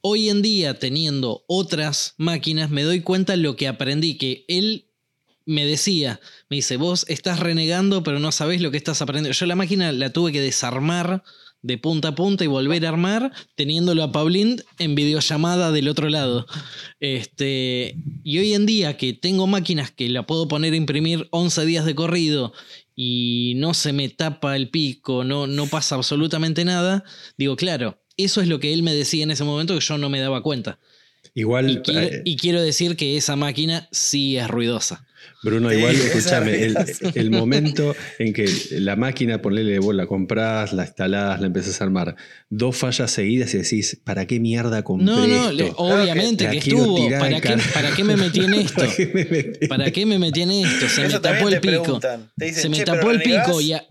[0.02, 4.86] hoy en día teniendo otras máquinas me doy cuenta lo que aprendí, que él
[5.46, 6.20] me decía,
[6.50, 9.38] me dice, vos estás renegando pero no sabés lo que estás aprendiendo.
[9.38, 11.24] Yo la máquina la tuve que desarmar
[11.62, 16.10] de punta a punta y volver a armar teniéndolo a Pauline en videollamada del otro
[16.10, 16.46] lado.
[17.00, 21.66] Este, y hoy en día que tengo máquinas que la puedo poner a imprimir 11
[21.66, 22.54] días de corrido
[22.96, 27.04] y no se me tapa el pico, no, no pasa absolutamente nada,
[27.38, 30.10] digo, claro, eso es lo que él me decía en ese momento que yo no
[30.10, 30.80] me daba cuenta.
[31.36, 35.06] Igual, Y quiero, eh, y quiero decir que esa máquina sí es ruidosa.
[35.44, 36.64] Bruno, igual, escúchame,
[37.16, 41.84] el, momento en que la máquina, ponele, vos la comprás, la instalás, la empezás a
[41.84, 42.16] armar,
[42.50, 46.58] dos fallas seguidas y decís, ¿para qué mierda compré No, no, le- obviamente La que
[46.60, 47.10] estuvo.
[47.20, 47.56] ¿Para qué.
[47.74, 48.82] ¿Para qué me metí en esto?
[48.82, 49.68] ¿Para qué me metí?
[49.68, 50.90] ¿Para qué me metí en esto?
[50.90, 52.00] Se me tapó el te pico.
[52.36, 53.46] dicen, Se me "Che, tapó el renegás".
[53.48, 53.86] pico y a-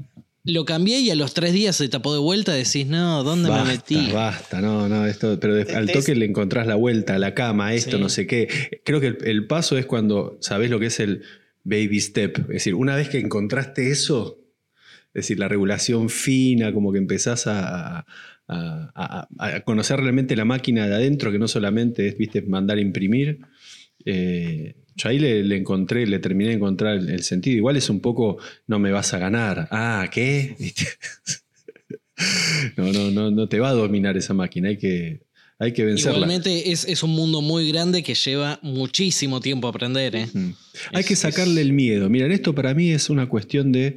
[0.46, 2.54] lo cambié y a los tres días se tapó de vuelta.
[2.54, 4.10] Decís, no, ¿dónde Basta, me metí?
[4.12, 8.02] basta, no, no, esto, pero al toque le encontrás la vuelta, la cama, esto, Sí.
[8.02, 8.80] no sé qué.
[8.84, 11.22] Creo que el, el paso es cuando sabés lo que es el
[11.64, 12.38] baby step.
[12.42, 14.38] Es decir, una vez que encontraste eso,
[15.08, 18.06] es decir, la regulación fina, como que empezás a, a-
[18.48, 22.80] a- a conocer realmente la máquina de adentro, que no solamente es, viste, mandar a
[22.80, 23.40] imprimir.
[24.04, 27.56] Eh, yo ahí le, le encontré, le terminé de encontrar el, el sentido.
[27.58, 29.68] Igual es un poco, no me vas a ganar.
[29.70, 30.56] Ah, ¿qué?
[32.76, 35.20] No, no, no, no te va a dominar esa máquina, hay que,
[35.58, 36.16] hay que vencerla.
[36.20, 40.16] Igualmente es, es un mundo muy grande que lleva muchísimo tiempo aprender.
[40.16, 40.26] ¿eh?
[40.94, 42.08] Hay Es- que sacarle el miedo.
[42.08, 43.96] Miren, esto para mí es una cuestión de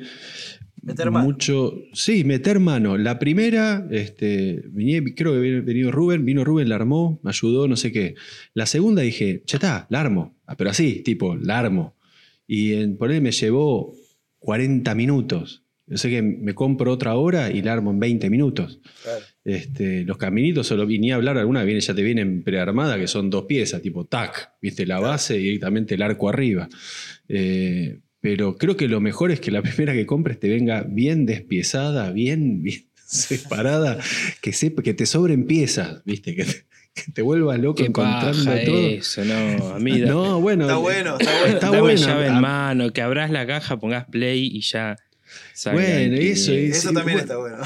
[0.81, 1.25] Meter mano.
[1.27, 1.75] mucho.
[1.93, 2.97] Sí, meter mano.
[2.97, 7.67] La primera, este, vine- creo que vino- venido Rubén, vino Rubén, la armó, me ayudó,
[7.69, 8.15] no sé qué.
[8.53, 10.35] La segunda dije, ya está, la armo.
[10.49, 11.95] Ah, Pero así, tipo, la armo.
[12.47, 13.93] Y en, por ahí me llevó
[14.39, 15.63] 40 minutos.
[15.85, 18.79] Yo sé que me compro otra hora y la armo en 20 minutos.
[19.03, 19.25] Claro.
[19.45, 23.45] Este, los caminitos solo ni hablar alguna viene, ya te vienen prearmada, que son dos
[23.45, 26.67] piezas, tipo tac, viste la base y directamente el arco arriba.
[27.27, 31.27] Eh, pero creo que lo mejor es que la primera que compres te venga bien
[31.27, 33.99] despiezada, bien, bien separada,
[34.41, 36.65] que, sepa, que te sobren piezas, viste, que te,
[37.05, 38.87] que te vuelvas loco Qué encontrando paja todo.
[38.87, 40.65] eso, no, a mí No, bueno.
[40.65, 41.53] Está bueno, está bueno.
[41.55, 41.99] Está dame bueno.
[42.07, 44.95] llave en Ah, mano, que abras la caja, pongas play y ya.
[45.65, 47.57] Bueno, el- eso es- Eso también está bueno.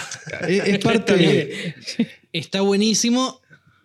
[0.48, 1.76] Es, es parte de,
[2.34, 3.42] Está buenísimo,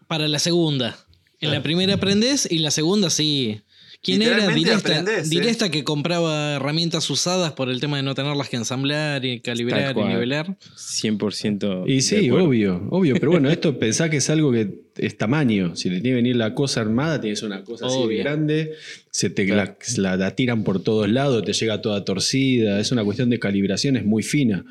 [0.06, 0.96] para la segunda.
[1.40, 3.60] En la primera aprendés y la segunda sí.
[4.00, 5.30] ¿Quién era Directa, aprendés, ¿eh?
[5.30, 9.96] Directa que compraba herramientas usadas por el tema de no tenerlas que ensamblar y calibrar
[9.98, 10.56] y nivelar?
[10.76, 11.84] 100%.
[11.86, 13.14] Y sí, obvio, obvio.
[13.18, 15.76] Pero bueno, esto pensá que es algo que es tamaño.
[15.76, 18.72] Si le tiene que venir la cosa armada, tienes una cosa así grande,
[19.10, 22.80] se te la, la- la tiran por todos lados, te llega toda torcida.
[22.80, 24.64] Es una cuestión de calibración, es muy fina.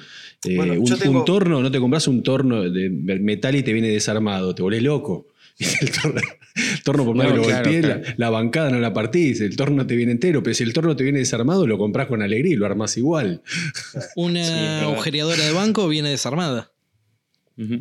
[0.45, 3.63] Eh, Bueno, un, yo tengo- un torno, no te compras un torno de metal y
[3.63, 5.27] te viene desarmado, te volvés loco.
[5.81, 6.21] El torno,
[6.55, 9.55] el torno por más No, que lo claro, la, la bancada no la partís, el
[9.55, 12.53] torno te viene entero, pero si el torno te viene desarmado, lo compras con alegría
[12.53, 13.41] y lo armás igual.
[14.15, 16.71] Una Sí, agujereadora de banco viene desarmada.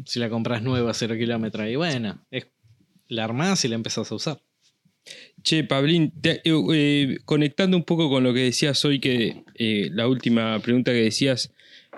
[0.07, 1.69] Si la compras nueva, cero kilómetros.
[1.69, 2.47] Y bueno, es-
[3.09, 4.41] la armás y la empezás a usar.
[5.43, 9.91] Che, Pablín, te- eh, eh, conectando un poco con lo que decías hoy, que eh,
[9.93, 11.53] la última pregunta que decías,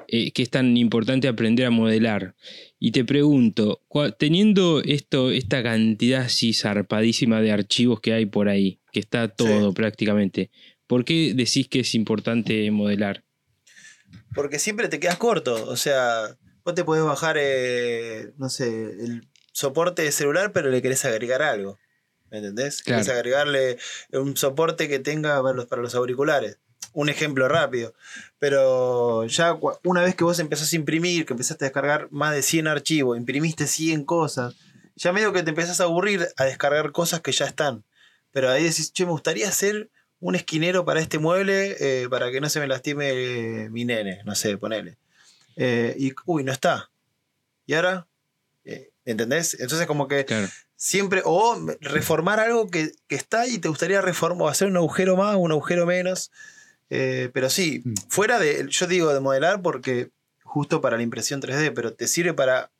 [0.09, 2.35] eh, que es tan importante aprender a modelar.
[2.81, 3.83] Y te pregunto,
[4.19, 9.75] teniendo esto, esta cantidad así zarpadísima de archivos que hay por ahí, que está todo
[9.75, 10.51] prácticamente,
[10.87, 13.25] ¿por qué decís que es importante modelar?
[14.35, 15.69] Porque siempre te quedas corto.
[15.69, 20.81] O sea, vos te podés bajar, eh, no sé, el soporte de celular, pero le
[20.81, 21.79] querés agregar algo.
[22.31, 22.83] ¿Me entendés?
[22.83, 23.03] Claro.
[23.03, 23.79] Querés agregarle
[24.13, 26.59] un soporte que tenga para los, para los auriculares.
[26.99, 27.95] Un ejemplo rápido.
[28.41, 32.43] Pero ya una vez que vos empezás a imprimir, que empezaste a descargar más de
[32.43, 34.57] 100 archivos, imprimiste 100 cosas,
[34.97, 37.85] ya medio que te empezás a aburrir a descargar cosas que ya están.
[38.33, 42.41] Pero ahí decís, che, me gustaría hacer un esquinero para este mueble eh, para que
[42.41, 44.99] no se me lastime eh, mi nene, no sé, ponele.
[45.55, 46.91] Eh, y, uy, no está.
[47.65, 48.09] ¿Y ahora?
[49.05, 49.55] ¿Entendés?
[49.61, 50.49] Entonces como que Claro.
[50.75, 55.17] siempre, o reformar algo que, que está y te gustaría reformar, o hacer un agujero
[55.17, 56.33] más, un agujero menos.
[56.91, 57.95] Eh, pero sí, Mm.
[58.09, 60.11] fuera de, yo digo de modelar porque
[60.43, 62.71] justo para la impresión 3D, pero te sirve para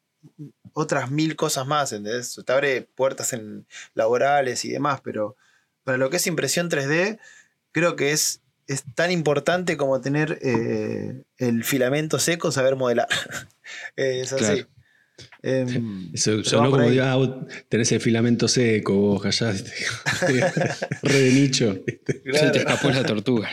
[0.73, 2.41] otras mil cosas más, ¿entendés?
[2.45, 5.37] Te abre puertas en laborales y demás, pero
[5.85, 7.19] para lo que es impresión 3D,
[7.73, 13.09] creo que es, es tan importante como tener eh, el filamento seco, saber modelar.
[13.97, 14.45] Eh, es así.
[14.45, 14.69] Claro.
[15.43, 19.53] Eso pero sonó como, digo, ah, tenés el filamento seco, vos allá.
[21.03, 21.79] Re de nicho.
[22.33, 23.49] Se te escapó la tortuga.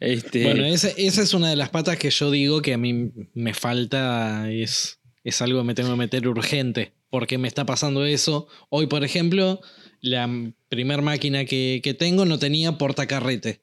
[0.00, 3.10] este, Bueno, ese- esa es una de las patas que yo digo que a mí
[3.34, 8.04] me falta, es, es algo que me tengo que meter urgente, porque me está pasando
[8.04, 8.48] eso.
[8.70, 9.60] Hoy, por ejemplo,
[10.00, 10.28] la
[10.68, 13.60] primer máquina que, que tengo no tenía portacarrete.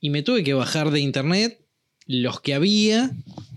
[0.00, 1.60] Y me tuve que bajar de internet
[2.06, 3.10] los que había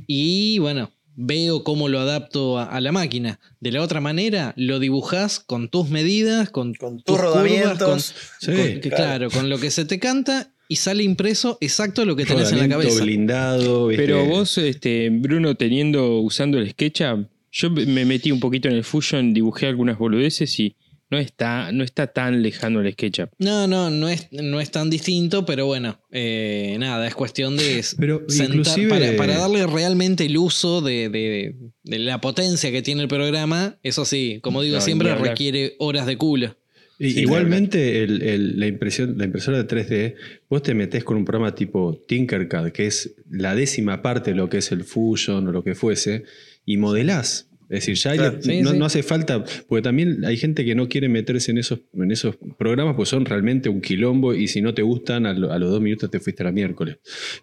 [0.07, 0.91] y bueno,
[1.21, 3.39] veo cómo lo adapto a, a la máquina.
[3.59, 8.15] De la otra manera, lo dibujás con tus medidas, con, Con tus curvas, rodamientos.
[8.39, 8.95] Sí, con- que- claro.
[9.27, 12.59] claro, con lo que se te canta y sale impreso exacto lo que tenés en
[12.59, 13.03] la cabeza.
[13.03, 13.87] blindado.
[13.87, 14.01] ¿viste?
[14.05, 18.83] Pero vos, este, Bruno, teniendo, usando el SketchUp, yo me metí un poquito en el
[18.83, 20.75] Fusion, dibujé algunas boludeces y
[21.11, 23.29] no está, no está tan lejano el SketchUp.
[23.39, 27.83] No, no, no es, no es tan distinto, pero bueno, eh, nada, es cuestión de
[27.99, 32.81] Pero sentar- inclusive- para, para darle realmente el uso de, de- de la potencia que
[32.81, 36.55] tiene el programa, eso sí, como digo No, siempre, requiere horas de culo.
[37.01, 40.15] Y- Sí, Igualmente, el- el- la, impresión, la impresora de 3D,
[40.49, 44.49] vos te metés con un programa tipo Tinkercad, que es la décima parte de lo
[44.49, 46.25] que es el Fusion o lo que fuese,
[46.65, 47.48] y modelás.
[47.69, 48.41] Es decir, ya hay- Claro.
[48.41, 48.77] Sí, no, sí.
[48.79, 52.35] no hace falta, porque también hay gente que no quiere meterse en esos, en esos
[52.57, 55.69] programas, pues son realmente un quilombo y si no te gustan, a, lo- a los
[55.69, 56.97] dos minutos te fuiste a la miércoles.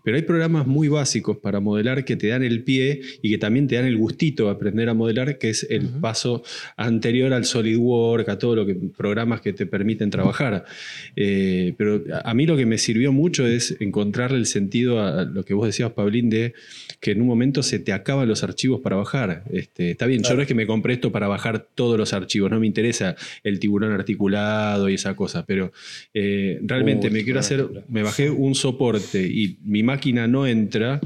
[0.05, 3.69] Pero hay programas muy básicos para modelar que te dan el pie y que también
[3.69, 6.43] te dan el gustito de aprender a modelar, que es el paso
[6.77, 10.65] anterior al SolidWorks, a todo lo que programas que te permiten trabajar.
[11.15, 15.25] Eh, pero a, a mí lo que me sirvió mucho es encontrarle el sentido a
[15.25, 16.55] lo que vos decías, Pablín, de
[17.07, 19.45] que en un momento se te acaban los archivos para bajar.
[19.53, 22.51] Este, está bien, yo no es que me compré esto para bajar todos los archivos,
[22.51, 25.71] no me interesa el tiburón articulado y esa cosa, pero
[26.15, 27.87] eh, realmente me quiero hacer, articulado.
[27.89, 31.01] me bajé un soporte y mi máquina no entra.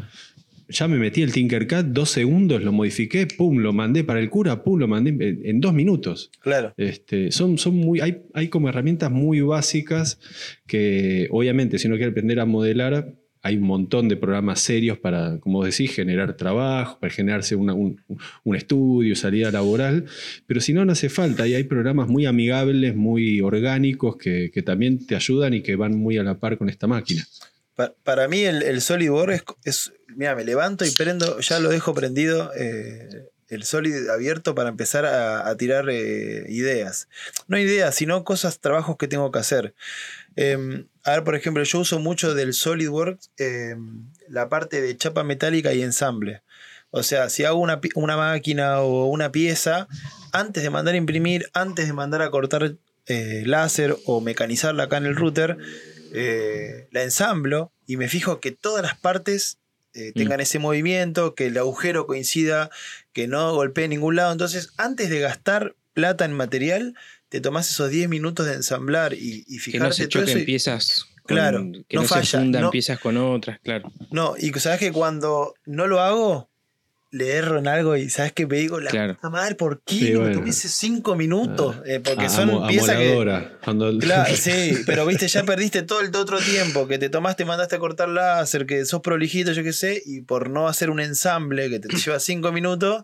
[0.70, 4.64] Ya me metí el Tinkercad, dos segundos, lo modifiqué, pum, lo mandé para el cura,
[4.64, 6.30] pum, lo mandé en, en dos minutos.
[6.40, 6.72] Claro.
[6.78, 10.18] Este, son, son muy, hay, hay como herramientas muy básicas
[10.66, 15.38] que obviamente si uno quiere aprender a modelar, hay un montón de programas serios para,
[15.40, 18.00] como decís, generar trabajo, para generarse un,
[18.44, 20.04] un estudio, salida laboral,
[20.46, 21.46] pero si no, no hace falta.
[21.46, 25.96] Y hay programas muy amigables, muy orgánicos que, que también te ayudan y que van
[25.96, 27.24] muy a la par con esta máquina.
[27.74, 31.68] Pa- para mí el, el SolidWorks es, es- Mira, me levanto y prendo, ya lo
[31.70, 37.08] dejo prendido eh, el Solid abierto para empezar a, tirar eh, ideas.
[37.48, 39.74] No ideas, sino cosas, trabajos que tengo que hacer.
[40.36, 43.76] Eh, a ver, por ejemplo, yo uso mucho del SolidWorks eh,
[44.28, 46.42] la parte de chapa metálica y ensamble.
[46.90, 49.86] O sea, si hago una, una máquina o una pieza,
[50.32, 52.76] antes de mandar a imprimir, antes de mandar a cortar
[53.06, 55.56] eh, láser o mecanizarla acá en el router,
[56.12, 59.58] eh, la ensamblo y me fijo que todas las partes
[59.94, 62.70] eh, tengan ese movimiento, que el agujero coincida,
[63.12, 64.32] que no golpee en ningún lado.
[64.32, 66.94] Entonces, antes de gastar plata en material,
[67.28, 70.28] te tomás esos 10 minutos de ensamblar y, y Que no fijarte se todo choquen
[70.36, 70.38] eso.
[70.38, 71.04] y- piezas.
[71.22, 73.92] con- Claro, que no no, falla, se fundan no- piezas con otras, claro.
[74.10, 76.49] No, y sabes que cuando no lo hago,
[77.12, 79.14] le erro en algo y sabes que me digo, la Claro.
[79.16, 79.94] puta madre, ¿por qué?
[79.96, 81.76] Sí, No me tomé 5 minutos.
[81.84, 83.48] Eh, porque A- son amo- piezas que.
[83.64, 87.76] Cuando- Claro, sí, pero viste, ya perdiste todo el otro tiempo que te tomaste, mandaste
[87.76, 91.68] a cortar láser, que sos prolijito, yo qué sé, y por no hacer un ensamble
[91.68, 93.02] que te lleva cinco minutos,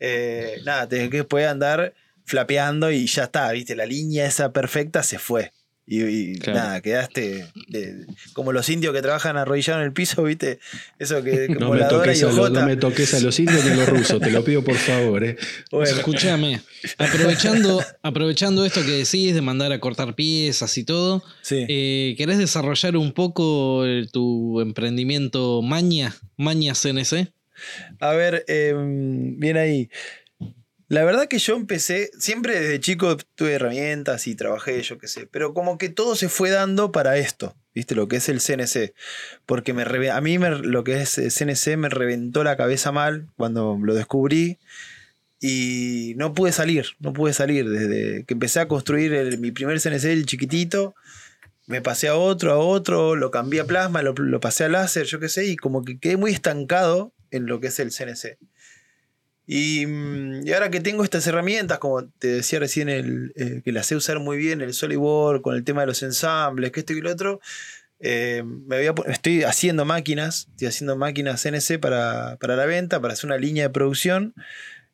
[0.00, 1.94] eh, nada, tenés que andar
[2.24, 5.52] flapeando y ya está, viste, la línea esa perfecta se fue.
[5.90, 6.58] Y, y Claro.
[6.58, 10.58] nada, quedaste de- como los indios que trabajan arrodillados en el piso, viste,
[10.98, 12.60] eso que No me, voladora toques y a lo- ojota.
[12.60, 15.24] no me toques a los indios ni a los rusos, te lo pido por favor.
[15.24, 15.36] eh.
[15.70, 16.60] Bueno, Escúchame,
[16.98, 21.64] aprovechando, aprovechando esto que decís de mandar a cortar piezas y todo, sí.
[21.68, 27.32] eh, ¿querés desarrollar un poco eh, tu emprendimiento Maña, Maña CNC?
[27.98, 29.88] A ver, em, bien ahí.
[30.88, 35.26] La verdad que yo empecé, siempre desde chico tuve herramientas y trabajé, yo qué sé,
[35.30, 37.94] pero como que todo se fue dando para esto, ¿viste?
[37.94, 38.94] Lo que es el CNC.
[39.44, 43.26] Porque me reve- a mí lo que es eh, CNC me reventó la cabeza mal
[43.36, 44.56] cuando lo descubrí
[45.40, 47.68] y no pude salir, no pude salir.
[47.68, 50.94] Desde que empecé a construir el- mi primer CNC, el chiquitito,
[51.66, 55.04] me pasé a otro, a otro, lo cambié a plasma, lo, lo pasé a láser,
[55.04, 58.38] yo qué sé, y como que quedé muy estancado en lo que es el CNC.
[59.50, 63.72] Y, mm, y ahora que tengo estas herramientas, como te decía recién, el, eh, que
[63.72, 66.92] las sé usar muy bien, el SolidWorks, con el tema de los ensambles, que esto
[66.92, 67.40] y lo otro,
[67.98, 73.00] eh, me voy a estoy haciendo máquinas, estoy haciendo máquinas CNC para, para la venta,
[73.00, 74.34] para hacer una línea de producción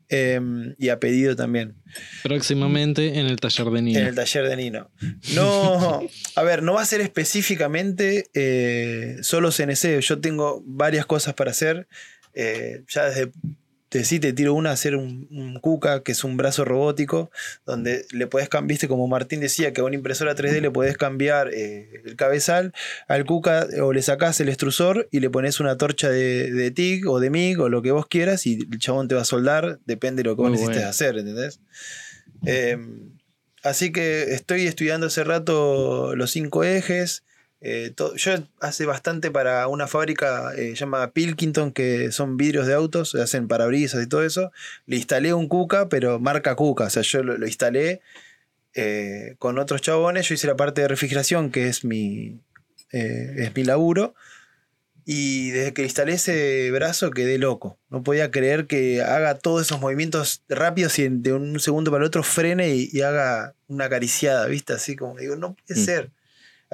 [0.08, 0.40] eh,
[0.78, 1.74] y a pedido también.
[2.22, 4.00] Próximamente en el taller de En Nino.
[4.00, 4.90] el taller de Nino.
[5.34, 6.00] No,
[6.36, 9.98] a ver, no va a ser específicamente eh, solo CNC.
[10.00, 11.88] Yo tengo varias cosas para hacer.
[12.34, 13.32] Eh, ya desde
[13.94, 17.30] te, sí, te tiro una, hacer un, un Kuka, que es un brazo robótico,
[17.64, 20.96] donde le podés cambiar, viste, como Martín decía, que a una impresora 3D le podés
[20.96, 22.72] cambiar eh, el cabezal,
[23.06, 27.08] al Kuka o le sacás el extrusor y le pones una torcha de, de TIG
[27.08, 29.78] o de MIG o lo que vos quieras y el chabón te va a soldar,
[29.86, 30.90] depende de lo que vos necesites bueno.
[30.90, 31.60] hacer, ¿entendés?
[32.46, 32.76] Eh,
[33.62, 37.22] así que estoy estudiando hace rato los cinco ejes.
[37.66, 43.14] Eh, yo hace bastante para una fábrica eh, llamada Pilkington, que son vidrios de autos,
[43.14, 44.52] hacen parabrisas y todo eso.
[44.86, 46.84] Le instalé un Kuka, pero marca Kuka.
[46.84, 48.02] O sea, yo lo, lo instalé
[48.74, 50.28] eh, con otros chabones.
[50.28, 52.38] Yo hice la parte de refrigeración, que es mi,
[52.90, 54.14] es mi laburo.
[55.06, 57.78] Y desde que instalé ese brazo quedé loco.
[57.90, 62.06] No podía creer que haga todos esos movimientos rápidos y de un segundo para el
[62.08, 64.72] otro frene y, y haga una acariciada, ¿viste?
[64.72, 65.84] Así como digo, no puede Mm.
[65.84, 66.10] ser.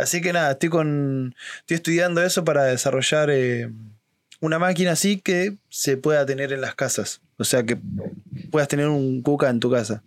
[0.03, 1.35] Así que nada, estoy con.
[1.61, 3.71] Estoy estudiando eso para desarrollar eh,
[4.41, 7.21] una máquina así que se pueda tener en las casas.
[7.39, 7.77] O sea que
[8.51, 10.03] puedas tener un Kuka en tu casa.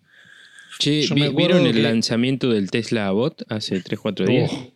[0.80, 4.52] Che, vi- ¿vieron el que- lanzamiento del Tesla Bot hace 3-4 días?
[4.52, 4.74] Oh,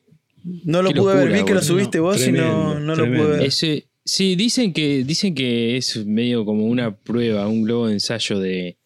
[0.63, 3.41] No lo pude ver, vi que lo subiste vos y no, lo pude ver.
[3.41, 8.39] Ese, sí, dicen que, dicen que es medio como una prueba, un globo de ensayo
[8.39, 8.76] de,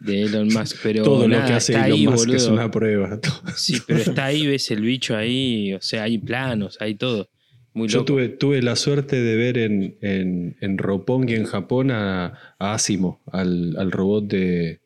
[0.00, 3.20] de Elon Musk, pero todo lo que hace está Elon ahí, Musk es una prueba.
[3.56, 7.28] Sí, pero está ahí, ves el bicho ahí, o sea, hay planos, hay todo.
[7.72, 8.06] Muy Yo loco.
[8.06, 12.26] tuve, tuve la suerte de ver en, en, en Roppongi, en Japón, a,
[12.58, 14.78] a Asimo, al, al robot de,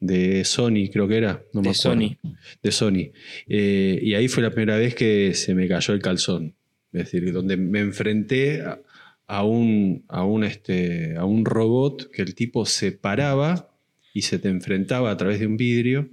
[0.00, 1.42] de Sony, creo que era.
[1.52, 2.00] No me De acuerdo.
[2.00, 2.16] Sony.
[2.62, 3.12] De Sony.
[3.46, 6.54] Eh, y ahí fue la primera vez que se me cayó el calzón.
[6.92, 8.80] Es decir, donde me enfrenté a,
[9.26, 13.69] a un, a, un, este, a un robot que el tipo se paraba
[14.14, 16.08] y se te enfrentaba a través de un vidrio,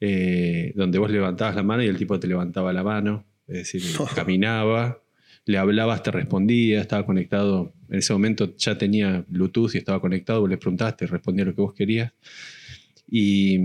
[0.00, 3.24] eh, donde vos levantabas la mano y el tipo te levantaba la mano.
[3.46, 3.82] Es decir,
[4.14, 5.00] caminaba,
[5.46, 7.72] le hablabas, te respondía, estaba conectado.
[7.90, 11.54] En ese momento ya tenía Bluetooth y estaba conectado, vos le preguntabas, te respondía lo
[11.54, 12.12] que vos querías.
[13.08, 13.58] Y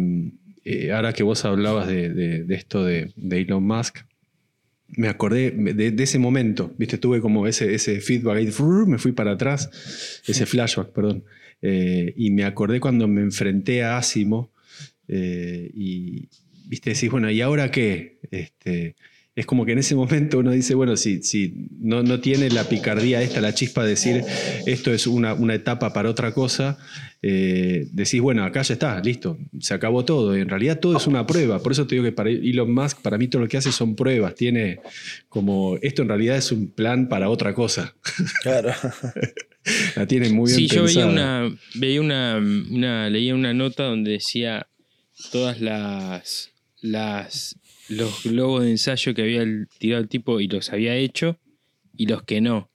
[0.66, 4.00] eh, ahora que vos hablabas de, de- de esto de, de Elon Musk,
[4.98, 6.98] me acordé de, ese momento, ¿viste?
[6.98, 8.50] Tuve como ese, ese feedback ahí,
[8.88, 9.70] me fui para atrás,
[10.26, 11.24] ese flashback, perdón.
[11.62, 14.52] Eh, y me acordé cuando me enfrenté a Asimo
[15.08, 16.30] eh, y,
[16.66, 16.92] ¿viste?
[16.92, 18.20] Decís, bueno, ¿y ahora qué?
[18.32, 18.96] Este,
[19.36, 22.66] es como que en ese momento uno dice, bueno, si, si no, no tiene la
[22.66, 24.24] picardía esta, la chispa de decir
[24.66, 26.78] esto es una, una etapa para otra cosa,
[27.22, 30.38] eh, decís, bueno, acá ya está, listo, se acabó todo.
[30.38, 31.60] Y en realidad todo es una prueba.
[31.60, 33.96] Por eso te digo que para Elon Musk, para mí todo lo que hace son
[33.96, 34.36] pruebas.
[34.36, 34.82] Tiene
[35.28, 37.96] como, esto en realidad es un plan para otra cosa.
[38.44, 38.72] Claro.
[39.96, 44.12] La tienen muy bien Sí, yo veía una, veía una, una, leía una nota donde
[44.12, 44.68] decía
[45.32, 46.52] todas las,
[46.82, 47.58] las,
[47.90, 49.46] los globos de ensayo que había
[49.78, 51.38] tirado el tipo y los había hecho
[51.96, 52.70] y los que no.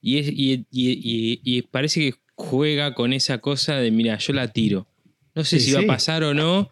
[0.00, 4.32] Y, es, y, y- y- y parece que juega con esa cosa de, mira, yo
[4.32, 4.88] la tiro.
[5.34, 5.84] No sé Sí, si va sí.
[5.84, 6.70] a pasar o no.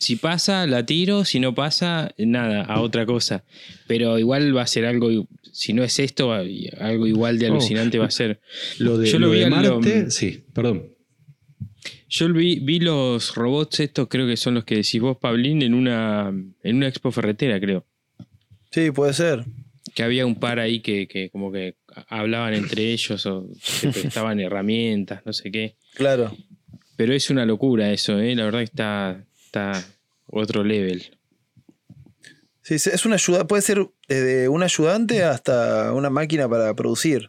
[0.00, 1.24] Si pasa, la tiro.
[1.24, 3.44] Si no pasa, nada, a otra cosa.
[3.86, 5.08] Pero igual va a ser algo,
[5.52, 7.52] si no es esto, algo igual de Oh.
[7.52, 8.40] alucinante va a ser.
[8.78, 10.94] Lo de, Yo lo lo vi de lo- Marte, sí, perdón.
[12.08, 15.74] Yo vi, vi los robots estos, creo que son los que decís vos, Pablín, en
[15.74, 16.28] una,
[16.62, 17.86] en una expo ferretera, creo.
[18.72, 19.44] Sí, puede ser.
[19.94, 21.76] Que había un par ahí que, que como que
[22.08, 25.76] hablaban entre ellos o se prestaban herramientas, no sé qué.
[25.94, 26.34] Claro.
[26.96, 28.34] Pero es una locura eso, ¿eh?
[28.34, 29.84] La verdad que está, está
[30.26, 31.16] otro level.
[32.62, 37.28] Sí, es una ayuda, puede ser desde un ayudante hasta una máquina para producir.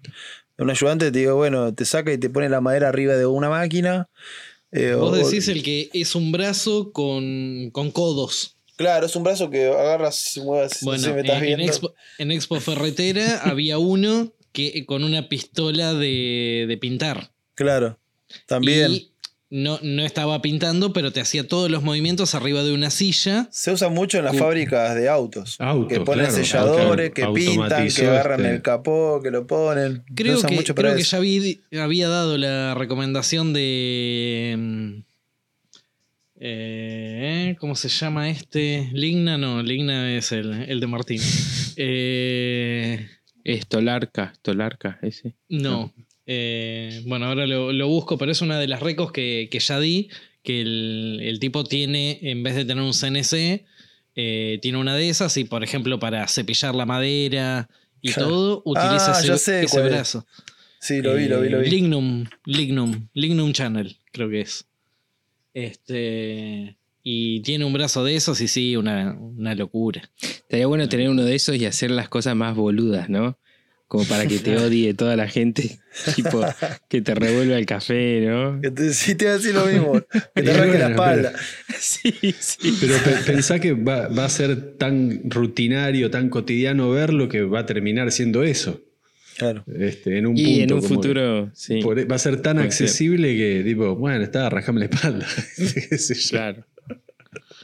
[0.59, 3.49] Un ayudante te digo, bueno, te saca y te pone la madera arriba de una
[3.49, 4.07] máquina.
[4.71, 8.57] eh, Vos o- decís el que es un brazo con, con codos.
[8.75, 10.83] Claro, es un brazo que agarras y mueves.
[10.83, 11.59] no Bueno, sé si me estás en.
[11.61, 17.31] Expo, en Expo Ferretera había uno que con una pistola de, de pintar.
[17.55, 17.97] Claro.
[18.45, 18.91] También.
[18.91, 19.10] Y
[19.51, 23.47] no, no estaba pintando, pero te hacía todos los movimientos arriba de una silla.
[23.51, 25.57] Se usa mucho en las fábricas de autos.
[25.59, 26.43] Autos, que ponen claro.
[26.43, 30.03] selladores, que Auto- pintan, que agarran este- el capó, que lo ponen.
[30.15, 34.55] Creo que, mucho creo que ya vi- había dado la recomendación de.
[34.57, 34.93] mm,
[36.39, 38.89] eh, ¿Cómo se llama este?
[38.93, 41.21] Ligna, no, Ligna es el, el de Martín.
[41.77, 43.07] Eh,
[43.43, 45.35] Es Tolarca, Tolarca, ese.
[45.49, 45.91] no.
[46.33, 49.79] Eh, bueno, ahora lo, lo busco, pero es una de las recos que, que ya
[49.81, 50.09] di.
[50.43, 53.65] Que el, el tipo tiene, en vez de tener un CNC,
[54.15, 57.69] eh, tiene una de esas y, por ejemplo, para cepillar la madera
[58.01, 58.29] y Claro.
[58.29, 59.91] todo, utiliza Ah, ese, ya sé ese cuál es.
[59.91, 60.25] brazo.
[60.79, 61.69] Sí, lo vi, lo vi, lo vi.
[61.69, 64.65] Lignum, Lignum, Lignum Channel, creo que es.
[65.53, 66.77] Este.
[67.03, 70.09] Y tiene un brazo de esos y sí, una, una locura.
[70.21, 73.37] Estaría bueno tener uno de esos y hacer las cosas más boludas, ¿no?
[73.91, 75.79] Como para que te odie toda la gente.
[76.15, 76.41] tipo,
[76.87, 78.61] que te revuelva el café, ¿no?
[78.61, 80.01] Que te- sí, te iba a decir lo mismo.
[80.33, 81.33] Que te arranque la espalda.
[81.77, 82.77] Sí, sí.
[82.79, 87.59] Pero pe- pensá que va, va a ser tan rutinario, tan cotidiano verlo que va
[87.59, 88.79] a terminar siendo eso.
[89.37, 89.65] Claro.
[89.77, 91.81] Este, en un Y punto en un futuro, sí.
[91.81, 92.85] por- va a ser tan Puede ser.
[92.85, 95.27] accesible que, tipo, bueno, está, rajame la espalda.
[95.57, 96.29] Qué sé yo.
[96.29, 96.65] Claro.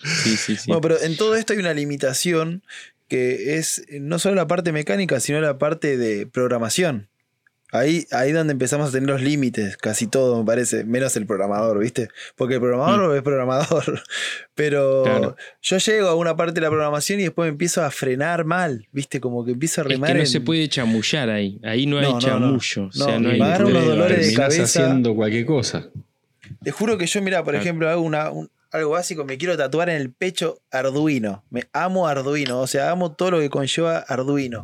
[0.04, 0.64] Sí, sí, sí.
[0.68, 2.64] Bueno, pero en todo esto hay una limitación
[3.08, 7.08] que es no solo la parte mecánica, sino la parte de programación.
[7.74, 11.80] Ahí, ahí donde empezamos a tener los límites, casi todo me parece, menos el programador,
[11.80, 12.08] ¿viste?
[12.38, 14.02] Porque el programador es programador.
[14.56, 15.04] Pero Mm.
[15.06, 15.36] Claro.
[15.62, 18.88] yo llego a una parte de la programación y después me empiezo a frenar mal,
[18.94, 19.20] ¿viste?
[19.20, 20.08] Como que empiezo a es remar.
[20.12, 21.60] que no en- se puede chamullar ahí.
[21.62, 22.22] Ahí no hay No, no, no.
[22.22, 22.86] chamullo.
[22.88, 24.64] O sea, No, no, hay unos dolores de cabeza.
[24.64, 25.90] haciendo cualquier cosa.
[26.64, 27.64] Te juro que yo, mira, por Claro.
[27.64, 31.44] ejemplo, hago una, un- algo básico, me quiero tatuar en el pecho Arduino.
[31.50, 34.64] Me amo Arduino, o sea, amo todo lo que conlleva Arduino.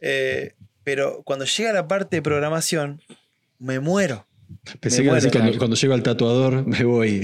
[0.00, 0.54] Eh,
[0.84, 3.00] pero cuando llega la parte de programación,
[3.58, 4.26] me muero.
[4.80, 7.22] Pensé Me que decir, cuando, cuando llego al tatuador me voy.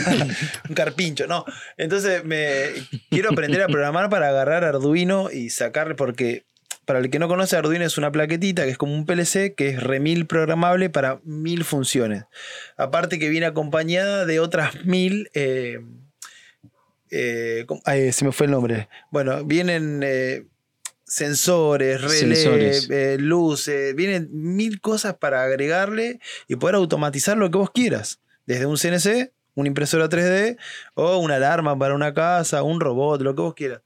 [0.68, 1.44] un carpincho, no.
[1.76, 2.70] Entonces me
[3.10, 6.44] quiero aprender a programar para agarrar Arduino y sacarle, porque
[6.86, 9.70] para el que no conoce, Arduino es una plaquetita que es como un PLC que
[9.70, 12.24] es remil programable para mil funciones.
[12.76, 15.28] Aparte que viene acompañada de otras mil.
[15.34, 15.80] eh,
[17.10, 17.66] eh,
[18.12, 18.88] se me fue el nombre.
[19.10, 20.46] Bueno, vienen eh,
[21.04, 28.20] sensores, relés, luces, vienen mil cosas para agregarle y poder automatizar lo que vos quieras.
[28.46, 30.56] Desde un CNC, una impresora 3D
[30.94, 33.82] o una alarma para una casa, un robot, lo que vos quieras.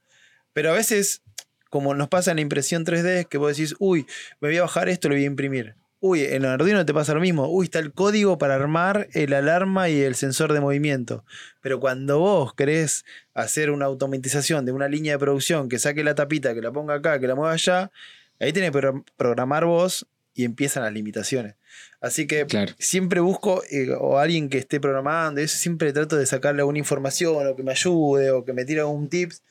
[0.53, 1.23] Pero a veces,
[1.71, 4.05] como nos pasa en la impresión 3D, es que vos decís, uy,
[4.39, 5.73] me voy a bajar esto, lo voy a imprimir.
[6.03, 7.47] Uy, en Arduino te pasa lo mismo.
[7.47, 11.23] Uy, está el código para armar el alarma y el sensor de movimiento.
[11.61, 13.05] Pero cuando vos querés
[13.35, 16.95] hacer una automatización de una línea de producción que saque la tapita, que la ponga
[16.95, 17.91] acá, que la mueva allá,
[18.39, 21.55] ahí tenés que pro- programar vos y empiezan las limitaciones.
[21.99, 22.73] Así que Claro.
[22.79, 27.45] siempre busco eh, o alguien que esté programando, eso siempre trato de sacarle alguna información
[27.47, 29.43] o que me ayude o que me tire algún tips.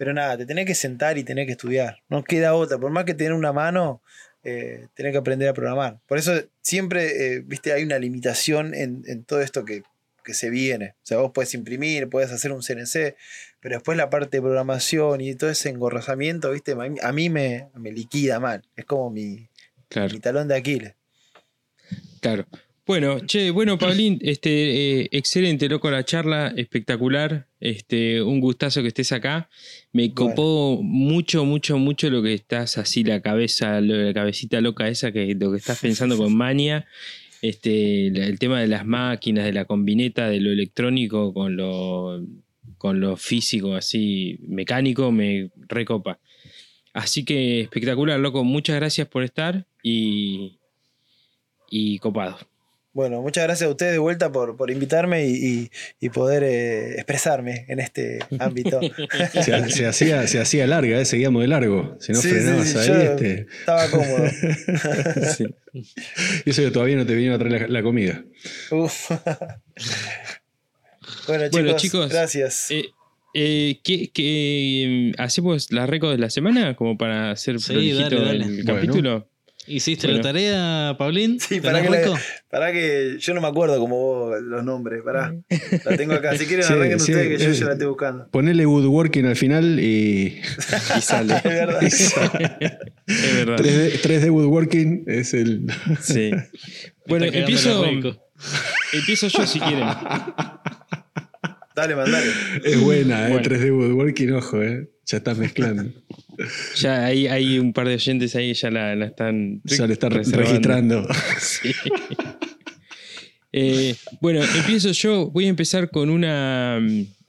[0.00, 1.98] Pero nada, te tenés que sentar y tenés que estudiar.
[2.08, 2.78] No queda otra.
[2.78, 4.00] Por más que tener una mano,
[4.42, 6.00] eh, tenés que aprender a programar.
[6.06, 9.82] Por eso siempre, eh, viste, hay una limitación en, en todo esto que,
[10.24, 10.94] que se viene.
[11.02, 13.14] O sea, vos puedes imprimir, puedes hacer un CNC,
[13.60, 17.28] pero después la parte de programación y todo ese engorrozamiento, viste, a mí, a mí
[17.28, 18.62] me, me liquida mal.
[18.76, 19.50] Es como mi,
[19.90, 20.14] Claro.
[20.14, 20.94] mi talón de Aquiles.
[22.22, 22.46] Claro.
[22.90, 27.46] Bueno, che, bueno, Paulín, este, eh, excelente, loco, la charla, espectacular.
[27.60, 29.48] Este, un gustazo que estés acá.
[29.92, 35.12] Me copó mucho, mucho, mucho lo que estás así, la cabeza, la cabecita loca esa,
[35.12, 36.84] que lo que estás pensando con Mania.
[37.42, 42.20] Este, el tema de las máquinas, de la combineta, de lo electrónico con lo,
[42.76, 46.18] con lo físico, así, mecánico, me recopa.
[46.92, 48.42] Así que espectacular, loco.
[48.42, 50.58] Muchas gracias por estar y,
[51.70, 52.50] y copado.
[52.92, 55.70] Bueno, muchas gracias a ustedes de vuelta por, por invitarme y,
[56.00, 58.80] y, poder eh, expresarme en este ámbito.
[59.32, 61.96] Se, se, hacía, se hacía larga, eh, seguíamos de largo.
[62.00, 62.90] Si no frenabas ahí.
[62.90, 63.46] Este...
[63.60, 64.24] Estaba cómodo.
[65.72, 68.24] Y eso que todavía no te vinieron a traer la, comida.
[68.72, 69.12] Uf.
[71.28, 72.72] bueno, chicos, gracias.
[72.72, 72.86] Eh,
[73.34, 76.74] eh, ¿qué, qué, hacemos la récord de la semana?
[76.74, 79.29] Como para hacer sí, el capítulo.
[79.66, 81.38] ¿Hiciste la tarea, Paulín?
[81.38, 82.12] Sí, para que,
[82.48, 85.02] para que yo no me acuerdo como vos los nombres.
[85.04, 85.34] Pará.
[85.84, 86.36] La tengo acá.
[86.36, 88.28] Si quieren, arranquen ustedes que yo ya la estoy buscando.
[88.30, 90.40] Ponele woodworking al final y,
[90.96, 91.36] y sale.
[91.36, 91.82] es verdad.
[91.82, 92.14] es
[93.34, 93.58] verdad.
[93.58, 95.66] 3D, 3D, woodworking es el.
[96.00, 96.30] Sí.
[97.06, 97.84] Bueno, empiezo.
[98.92, 99.88] Empiezo yo si quieren.
[101.74, 102.26] Dale, mandale.
[102.64, 103.40] Es buena, ¿eh?
[103.40, 104.90] 3D woodworking, ojo, ¿eh?
[105.06, 105.84] Ya estás mezclando.
[106.76, 109.60] Ya hay, hay un par de oyentes ahí que ya la, la están.
[109.64, 111.06] Ya la están registrando.
[111.38, 111.74] Sí.
[113.52, 115.30] Eh, bueno, empiezo yo.
[115.30, 116.80] Voy a empezar con una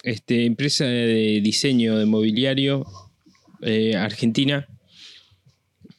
[0.04, 2.86] este, empresa de diseño de mobiliario
[3.62, 4.70] eh, argentina.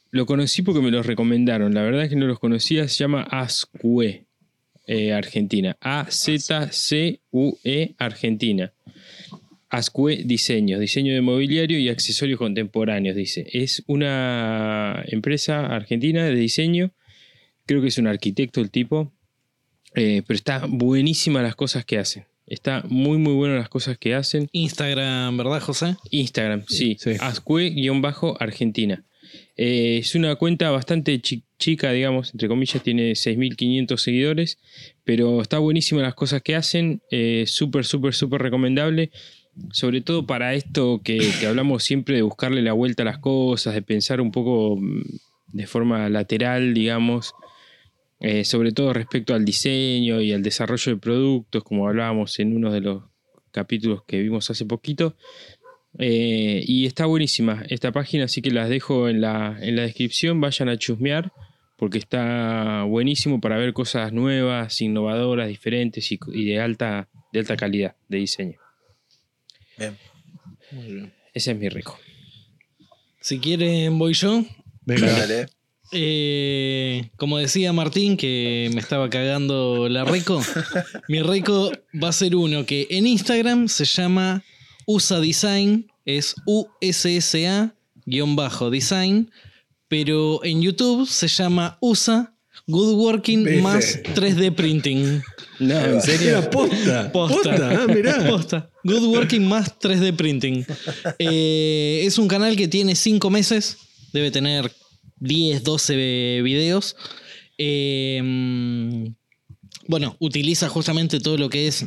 [0.09, 1.75] Lo conocí porque me lo recomendaron.
[1.75, 2.87] La verdad es que no los conocía.
[2.87, 4.25] Se llama Ascue
[4.87, 5.77] eh, Argentina.
[5.79, 6.35] A-Z-C-U-E
[7.97, 8.73] Argentina.
[9.69, 13.47] Ascue Diseños, diseño de mobiliario y accesorios contemporáneos, dice.
[13.51, 16.93] Es una empresa argentina de diseño,
[17.65, 19.11] creo que es un arquitecto el tipo,
[19.95, 22.25] eh, pero está buenísima las cosas que hacen.
[22.45, 24.47] Está muy, muy buenas las cosas que hacen.
[24.51, 25.95] Instagram, ¿verdad, José?
[26.11, 26.97] Instagram, sí.
[27.19, 29.03] Ascue-Argentina.
[29.55, 34.57] Eh, es una cuenta bastante chica, digamos, entre comillas, tiene 6.500 seguidores,
[35.03, 39.11] pero está buenísima las cosas que hacen, eh, súper, súper, súper recomendable
[39.71, 43.81] sobre todo para esto que, hablamos siempre de buscarle la vuelta a las cosas, de
[43.81, 45.01] pensar un poco mm,
[45.47, 47.33] de forma lateral, digamos,
[48.19, 52.71] eh, sobre todo respecto al diseño y al desarrollo de productos, como hablábamos en uno
[52.71, 53.03] de los
[53.51, 55.15] capítulos que vimos hace poquito.
[55.99, 60.41] Eh, y está buenísima esta página, así que las dejo en la, en la descripción,
[60.41, 61.31] vayan a chusmear,
[61.77, 67.55] porque está buenísimo para ver cosas nuevas, innovadoras, diferentes y, y de, alta, de alta
[67.55, 68.59] calidad de diseño.
[69.77, 69.97] Bien.
[70.71, 71.13] Muy bien.
[71.33, 71.99] Ese es mi rico.
[73.19, 74.43] Si quieren, voy yo.
[74.85, 75.11] Venga.
[75.11, 75.45] Dale.
[75.91, 80.41] Eh, como decía Martín, que me estaba cagando la rico,
[81.07, 81.71] mi rico
[82.01, 84.43] va a ser uno que en Instagram se llama
[84.85, 87.71] USA Design, es U-S-S-A-design,
[89.87, 92.33] pero en YouTube se llama USA
[92.67, 95.21] Good Working más 3D Printing.
[95.59, 96.29] No, ¿en serio?
[96.29, 97.11] Era posta.
[97.11, 97.83] Posta.
[97.83, 98.25] Ah, mirá.
[98.27, 98.69] Posta.
[98.83, 100.65] Good Working más 3D Printing.
[101.19, 103.77] Eh, es un canal que tiene 5 meses.
[104.13, 104.71] Debe tener
[105.19, 106.95] 10, 12 videos.
[107.57, 108.21] Eh,
[109.87, 111.85] bueno, utiliza justamente todo lo que es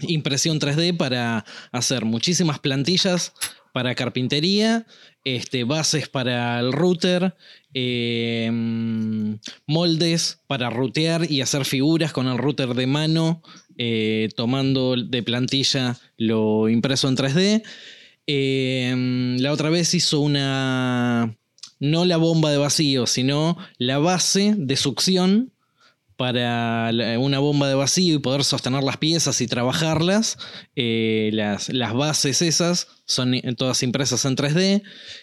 [0.00, 3.32] impresión 3D para hacer muchísimas plantillas
[3.72, 4.86] para carpintería,
[5.24, 7.36] este, bases para el router,
[7.74, 8.50] eh,
[9.66, 13.42] moldes para rutear y hacer figuras con el router de mano,
[13.76, 17.62] eh, tomando de plantilla lo impreso en 3D.
[18.26, 21.36] Eh, la otra vez hizo una,
[21.78, 25.52] no la bomba de vacío, sino la base de succión
[26.18, 30.36] para una bomba de vacío y poder sostener las piezas y trabajarlas.
[30.74, 34.82] las, las, bases esas son todas impresas en 3D.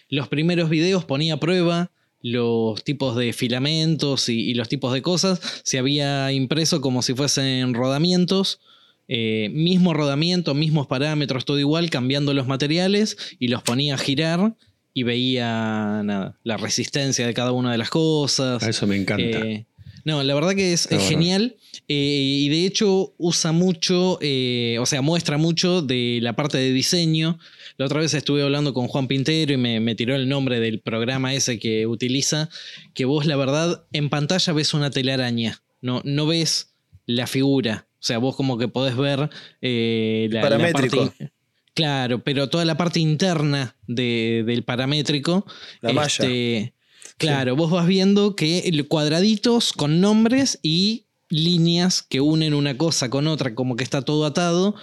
[0.10, 1.92] Los primeros videos ponía a prueba
[2.26, 7.76] los tipos de filamentos y, los tipos de cosas, se había impreso como si fuesen
[7.76, 8.62] rodamientos,
[9.08, 14.56] eh, mismo rodamiento, mismos parámetros, todo igual, cambiando los materiales y los ponía a girar
[14.92, 18.64] y veía nada, la resistencia de cada una de las cosas.
[18.64, 19.24] eso me encanta.
[19.24, 19.68] Eh,
[20.06, 21.58] no, la verdad que es, genial
[21.90, 27.38] eh, y de hecho usa mucho, o sea, muestra mucho de la parte de diseño.
[27.78, 31.34] La otra vez estuve hablando con Juan Pintero y me, tiró el nombre del programa
[31.34, 32.50] ese que utiliza,
[32.94, 36.76] que vos la verdad en pantalla ves una telaraña, no, no ves
[37.06, 37.88] la figura.
[38.00, 39.30] O sea, vos como que podés ver
[39.62, 41.08] eh, la, paramétrico.
[41.08, 41.32] parte,
[41.74, 45.46] claro, pero toda la parte interna del paramétrico.
[45.82, 46.72] La malla.
[47.18, 53.28] Claro, vos vas viendo que cuadraditos con nombres y líneas que unen una cosa con
[53.28, 54.76] otra, como que está todo atado.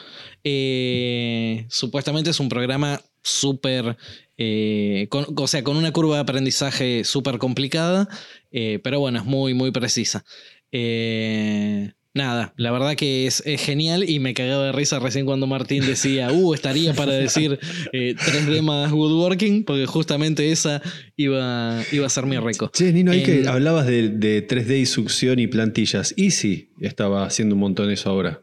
[0.44, 3.96] Eh, supuestamente es un programa súper,
[4.36, 8.08] eh, o sea, con una curva de aprendizaje súper complicada,
[8.50, 10.24] eh, pero bueno, es muy, muy precisa.
[10.72, 15.46] Eh, nada, la verdad que es, es genial y me cagaba de risa recién cuando
[15.46, 17.58] Martín decía, uh, estaría para decir
[17.92, 20.82] eh, 3D más woodworking, porque justamente esa
[21.16, 22.70] iba, iba a ser mi reco.
[22.72, 26.14] Che, Nino, ahí En- que hablabas de, de 3D y succión y plantillas.
[26.16, 28.42] Easy estaba haciendo un montón eso ahora.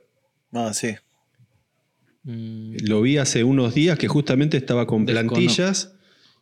[0.52, 0.96] Ah, sí.
[2.24, 5.94] Lo vi hace unos días que justamente estaba con plantillas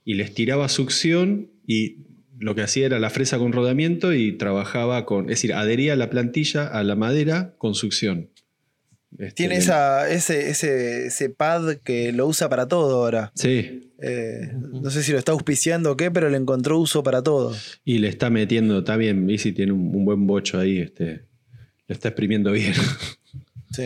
[0.04, 2.07] y les tiraba succión y
[2.40, 6.10] lo que hacía era la fresa con rodamiento y trabajaba con, es decir, adhería la
[6.10, 8.30] plantilla a la madera con succión.
[9.18, 13.32] Este, Tiene le- esa, ese, ese, ese pad que lo usa para todo ahora.
[13.36, 17.24] Sí, Eh, no sé si lo está auspiciando o qué, pero le encontró uso para
[17.24, 17.56] todo.
[17.84, 21.24] y le está metiendo, está bien, Easy tiene un, un buen bocho ahí, este,
[21.88, 22.74] lo está exprimiendo bien.
[23.72, 23.86] Sí.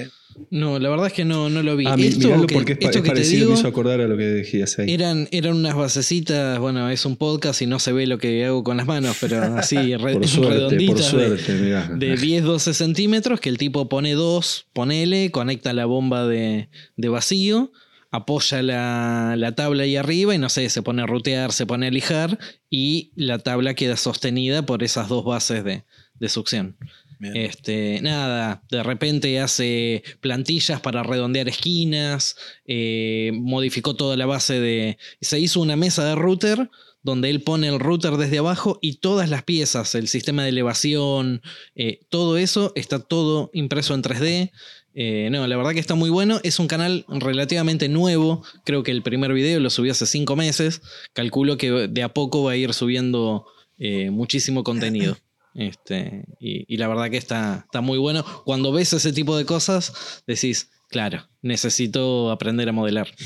[0.50, 1.86] No, la verdad es que no, no lo vi.
[1.88, 4.02] Ah, esto miralo que, porque es, esto es que te parecido, digo me hizo acordar
[4.02, 4.94] a lo que decías ahí.
[4.94, 8.64] eran, eran unas basecitas, bueno, es un podcast y no se ve lo que hago
[8.64, 11.04] con las manos, pero así re- por suerte, por redonditas de-
[11.38, 11.88] suerte, mirá.
[11.94, 17.72] de 10-12 centímetros, que el tipo pone dos, ponele, conecta la bomba de, de vacío,
[18.12, 21.88] apoya la, la tabla ahí arriba y no sé, se pone a rutear, se pone
[21.88, 25.86] a lijar y la tabla queda sostenida por esas dos bases de,
[26.20, 26.76] de succión.
[27.22, 27.38] Bien.
[27.38, 34.98] Este, nada, de repente hace plantillas para redondear esquinas, eh, modificó toda la base de...
[35.22, 36.72] Se hizo una mesa de router
[37.04, 41.44] donde él pone el router desde abajo y todas las piezas, el sistema de elevación,
[41.76, 44.52] eh, todo eso está todo impreso en 3D.
[44.96, 46.40] Eh, no, la verdad que está muy bueno.
[46.42, 48.44] Es un canal relativamente nuevo.
[48.66, 50.82] Creo que el primer video lo subí hace cinco meses.
[51.14, 53.46] Calculo que de a poco va a ir subiendo
[53.78, 55.18] eh, muchísimo contenido.
[55.54, 58.24] Este, y, y la verdad que está, está muy bueno.
[58.46, 63.08] Cuando ves ese tipo de cosas, decís, claro, necesito aprender a modelar.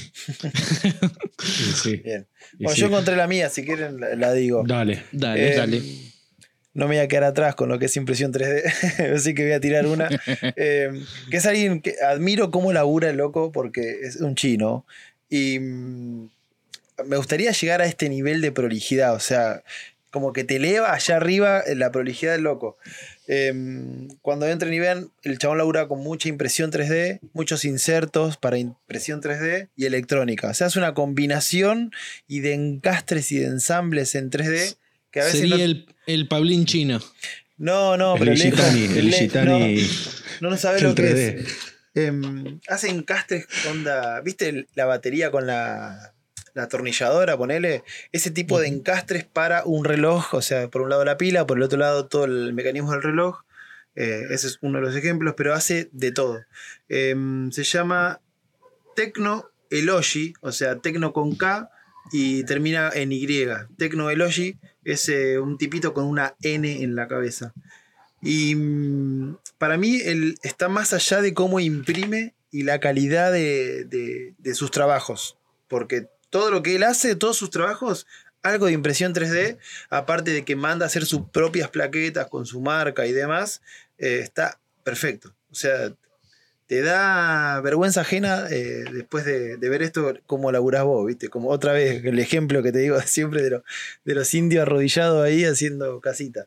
[1.37, 2.27] Sí, Bien.
[2.59, 2.81] Bueno, sí.
[2.81, 4.63] yo encontré la mía, si quieren la, la digo.
[4.65, 5.03] Dale.
[5.11, 5.81] Dale, Eh, dale.
[6.73, 9.51] No me voy a quedar atrás con lo que es impresión 3D, así que voy
[9.53, 10.09] a tirar una.
[10.55, 10.89] Eh,
[11.29, 14.85] que es alguien que admiro cómo labura el loco porque es un chino.
[15.29, 16.29] Y mm,
[17.05, 19.63] me gustaría llegar a este nivel de prolijidad, o sea,
[20.15, 22.77] como que te eleva allá arriba la prolijidad del loco.
[23.27, 23.53] Eh,
[24.21, 29.21] cuando entren y vean, el chabón labura con mucha impresión 3D, muchos insertos para impresión
[29.21, 30.49] 3D y electrónica.
[30.49, 31.91] O sea, es una combinación
[32.27, 34.77] y de encastres y de ensambles en 3D
[35.11, 36.99] que a veces Sería no- el, el Pablín chino.
[37.57, 38.59] no, no, pero el lejos.
[38.59, 39.75] Gitani, el Le- Gitani.
[39.75, 39.81] No,
[40.41, 41.39] no, no sabes lo que 3D.
[41.41, 41.47] es.
[41.97, 44.19] Em, hacen castres onda.
[44.21, 46.13] ¿Viste el- la batería con la,
[46.55, 47.37] la atornilladora?
[47.37, 47.83] Ponele.
[48.11, 50.33] Ese tipo de encastres para un reloj.
[50.33, 53.03] O sea, por un lado la pila, por el otro lado todo el mecanismo del
[53.03, 53.41] reloj.
[53.95, 56.41] Eh, ese es uno de los ejemplos, pero hace de todo.
[56.89, 58.19] Em, se llama
[58.95, 61.69] Tecno Elogi, o sea, Tecno con K
[62.11, 63.27] y termina en Y.
[63.77, 67.53] Tecno Elogi es eh, un tipito con una N en la cabeza.
[68.21, 73.85] Y mm, para mí él está más allá de cómo imprime y la calidad de,
[73.85, 75.37] de- de sus trabajos.
[75.67, 78.07] Porque todo lo que él hace, todos sus trabajos,
[78.43, 79.57] algo de impresión 3D,
[79.89, 83.61] aparte de que manda a hacer sus propias plaquetas con su marca y demás,
[83.97, 85.33] eh, está perfecto.
[85.51, 85.93] O sea,
[86.67, 91.29] te da vergüenza ajena eh, después de, de ver esto, como laburás vos, ¿viste?
[91.29, 93.63] Como otra vez el ejemplo que te digo siempre de, lo-
[94.03, 96.45] de los indios arrodillados ahí haciendo casita.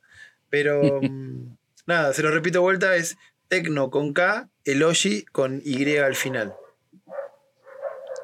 [0.51, 1.57] Pero mm,
[1.87, 3.17] nada, se lo repito de vuelta, es
[3.49, 6.55] Tecno con K, Elogi con Y al final.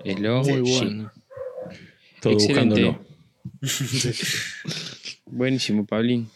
[0.04, 0.84] Elo- Muy sí.
[0.84, 1.12] bueno.
[2.24, 2.82] Todo Excelente.
[2.82, 3.06] buscándolo.
[5.26, 6.26] Buenísimo, Pablín.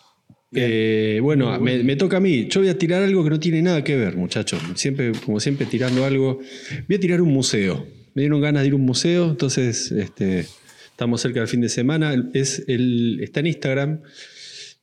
[0.53, 2.47] Eh, bueno, me, me toca a mí.
[2.49, 4.61] Yo voy a tirar algo que no tiene nada que ver, muchachos.
[4.75, 6.41] Siempre, como siempre, tirando algo.
[6.87, 7.87] Voy a tirar un museo.
[8.13, 10.47] Me dieron ganas de ir a un museo, entonces este,
[10.91, 12.15] estamos cerca del fin de semana.
[12.35, 14.01] Es el, está en Instagram.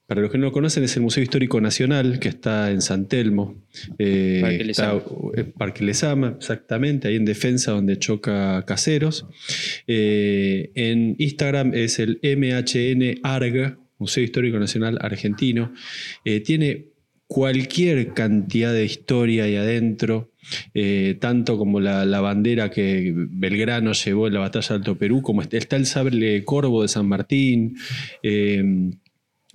[0.08, 3.08] Para los que no lo conocen, es el Museo Histórico Nacional, que está en San
[3.08, 3.56] Telmo.
[3.98, 5.02] Eh, Parque Lezama.
[5.36, 9.26] eh, Parque Lezama, exactamente, ahí en defensa donde choca Caseros.
[9.88, 15.74] Eh, en Instagram es el MHN ARG, Museo Histórico Nacional Argentino.
[16.24, 16.86] Eh, tiene
[17.28, 20.32] cualquier cantidad de historia ahí adentro,
[20.76, 25.24] eh, tanto como la, la bandera que Belgrano llevó en la batalla de Alto Perú,
[25.24, 27.76] como está, está el sable corvo de San Martín.
[28.22, 28.92] eh,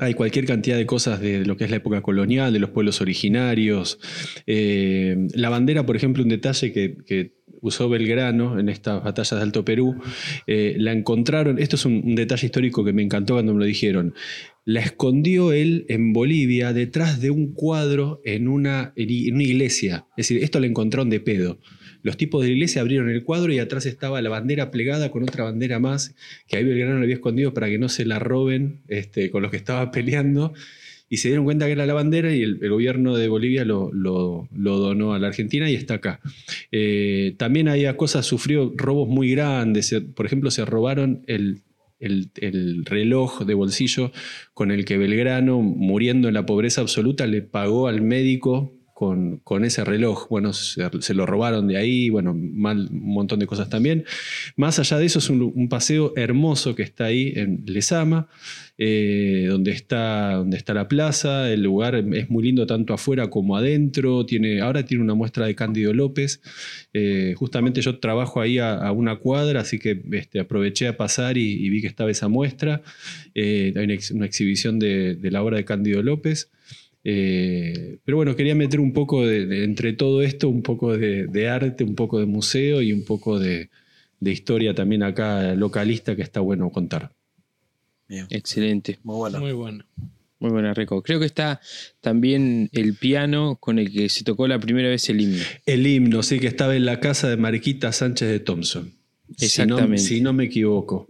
[0.00, 3.00] hay cualquier cantidad de cosas de lo que es la época colonial, de los pueblos
[3.00, 3.98] originarios.
[4.46, 9.66] Eh, la bandera, por ejemplo, un detalle que, usó Belgrano en estas batallas de Alto
[9.66, 10.00] Perú.
[10.46, 14.14] Eh, la encontraron, esto es un, detalle histórico que me encantó cuando me lo dijeron.
[14.64, 20.06] La escondió él en Bolivia detrás de un cuadro en una, en una iglesia.
[20.16, 21.58] Es decir, esto lo encontraron de pedo.
[22.02, 25.22] Los tipos de la iglesia abrieron el cuadro y atrás estaba la bandera plegada con
[25.22, 26.14] otra bandera más,
[26.48, 29.50] que ahí Belgrano lo había escondido para que no se la roben este, con los
[29.50, 30.52] que estaba peleando.
[31.12, 34.48] Y se dieron cuenta que era la bandera y el, gobierno de Bolivia lo, lo-
[34.52, 36.20] donó a la Argentina y está acá.
[36.70, 39.92] Eh, también había cosas, sufrió robos muy grandes.
[40.14, 41.62] Por ejemplo, se robaron el,
[41.98, 44.12] el- el reloj de bolsillo
[44.54, 49.82] con el que Belgrano, muriendo en la pobreza absoluta, le pagó al médico con, ese
[49.82, 50.28] reloj.
[50.28, 54.04] Bueno, se, lo robaron de ahí, bueno, mal, un montón de cosas también.
[54.56, 58.28] Más allá de eso, es un, paseo hermoso que está ahí en Lesama,
[58.76, 61.50] eh, donde, está, donde está la plaza.
[61.50, 64.26] El lugar es muy lindo tanto afuera como adentro.
[64.26, 66.42] Tiene, ahora tiene una muestra de Cándido López.
[66.92, 71.70] Eh, justamente yo trabajo ahí a, una cuadra, así que este, aproveché a pasar y,
[71.70, 72.82] vi que estaba esa muestra.
[73.34, 76.50] Eh, hay una, ex- una exhibición de la obra de Cándido López.
[77.04, 81.26] Eh, pero bueno, quería meter un poco de, de- entre todo esto, un poco de,
[81.26, 83.70] de arte, un poco de museo y un poco de,
[84.20, 87.12] de historia también acá localista que está bueno contar.
[88.08, 88.98] Bien, Excelente.
[89.02, 89.40] muy bueno.
[89.40, 89.84] Muy bueno.
[90.40, 91.02] Muy buena, Reco.
[91.02, 91.60] Creo que está
[92.00, 95.44] también el piano con el que se tocó la primera vez el himno.
[95.66, 98.90] El himno, sí, que estaba en la casa de Mariquita Sánchez de Thompson.
[99.38, 99.98] Exactamente.
[99.98, 101.08] Si no, si no me equivoco.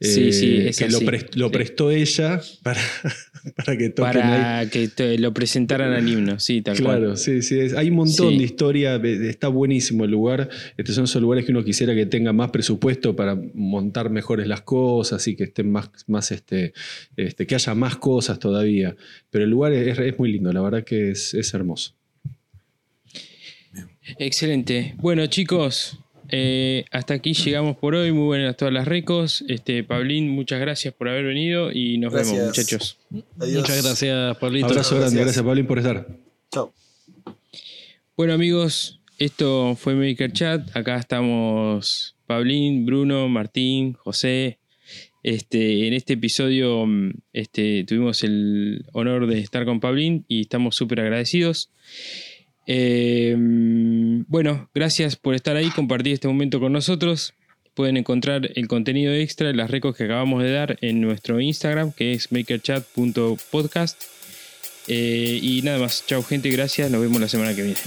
[0.00, 1.06] Eh, Sí, sí, es que lo, así.
[1.06, 1.52] pres- lo Sí.
[1.52, 2.80] prestó ella para,
[3.56, 4.40] para que toquen ahí.
[4.40, 7.16] Para que te- lo presentaran al himno, sí, tal Claro, cual.
[7.18, 7.58] sí, sí.
[7.76, 8.38] hay un montón Sí.
[8.38, 8.96] de historia.
[8.96, 10.48] Está buenísimo el lugar.
[10.76, 14.62] Estos son esos lugares que uno quisiera que tenga más presupuesto para montar mejores las
[14.62, 16.72] cosas y que estén más, más este,
[17.16, 18.96] este, que haya más cosas todavía.
[19.30, 21.94] Pero el lugar es, es muy lindo, la verdad que es, es hermoso.
[24.18, 24.94] Excelente.
[24.98, 25.98] Bueno, chicos,
[26.28, 28.12] eh, hasta aquí llegamos por hoy.
[28.12, 29.44] Muy buenas todas las recos.
[29.48, 32.98] Este, Pablín, muchas gracias por haber venido y nos vemos, muchachos.
[33.38, 33.62] Adiós.
[33.62, 34.66] Muchas gracias, Pablito.
[34.66, 35.24] Abrazo grande, Gracias.
[35.24, 36.08] gracias Pablín por estar.
[36.50, 36.72] Chao.
[38.16, 40.76] Bueno, amigos, esto fue Maker Chat.
[40.76, 44.58] Acá estamos Pablín, Bruno, Martín, José.
[45.22, 50.76] Este, en este episodio mm, este, tuvimos el honor de estar con Pablín y estamos
[50.76, 51.70] súper agradecidos.
[52.66, 57.34] Mm, bueno, gracias por estar ahí, compartir este momento con nosotros.
[57.74, 62.12] Pueden encontrar el contenido extra, las recos que acabamos de dar en nuestro Instagram, que
[62.12, 64.02] es makerchat.podcast.
[64.86, 67.80] Eh, y nada más, chao gente, gracias, nos vemos la semana que viene.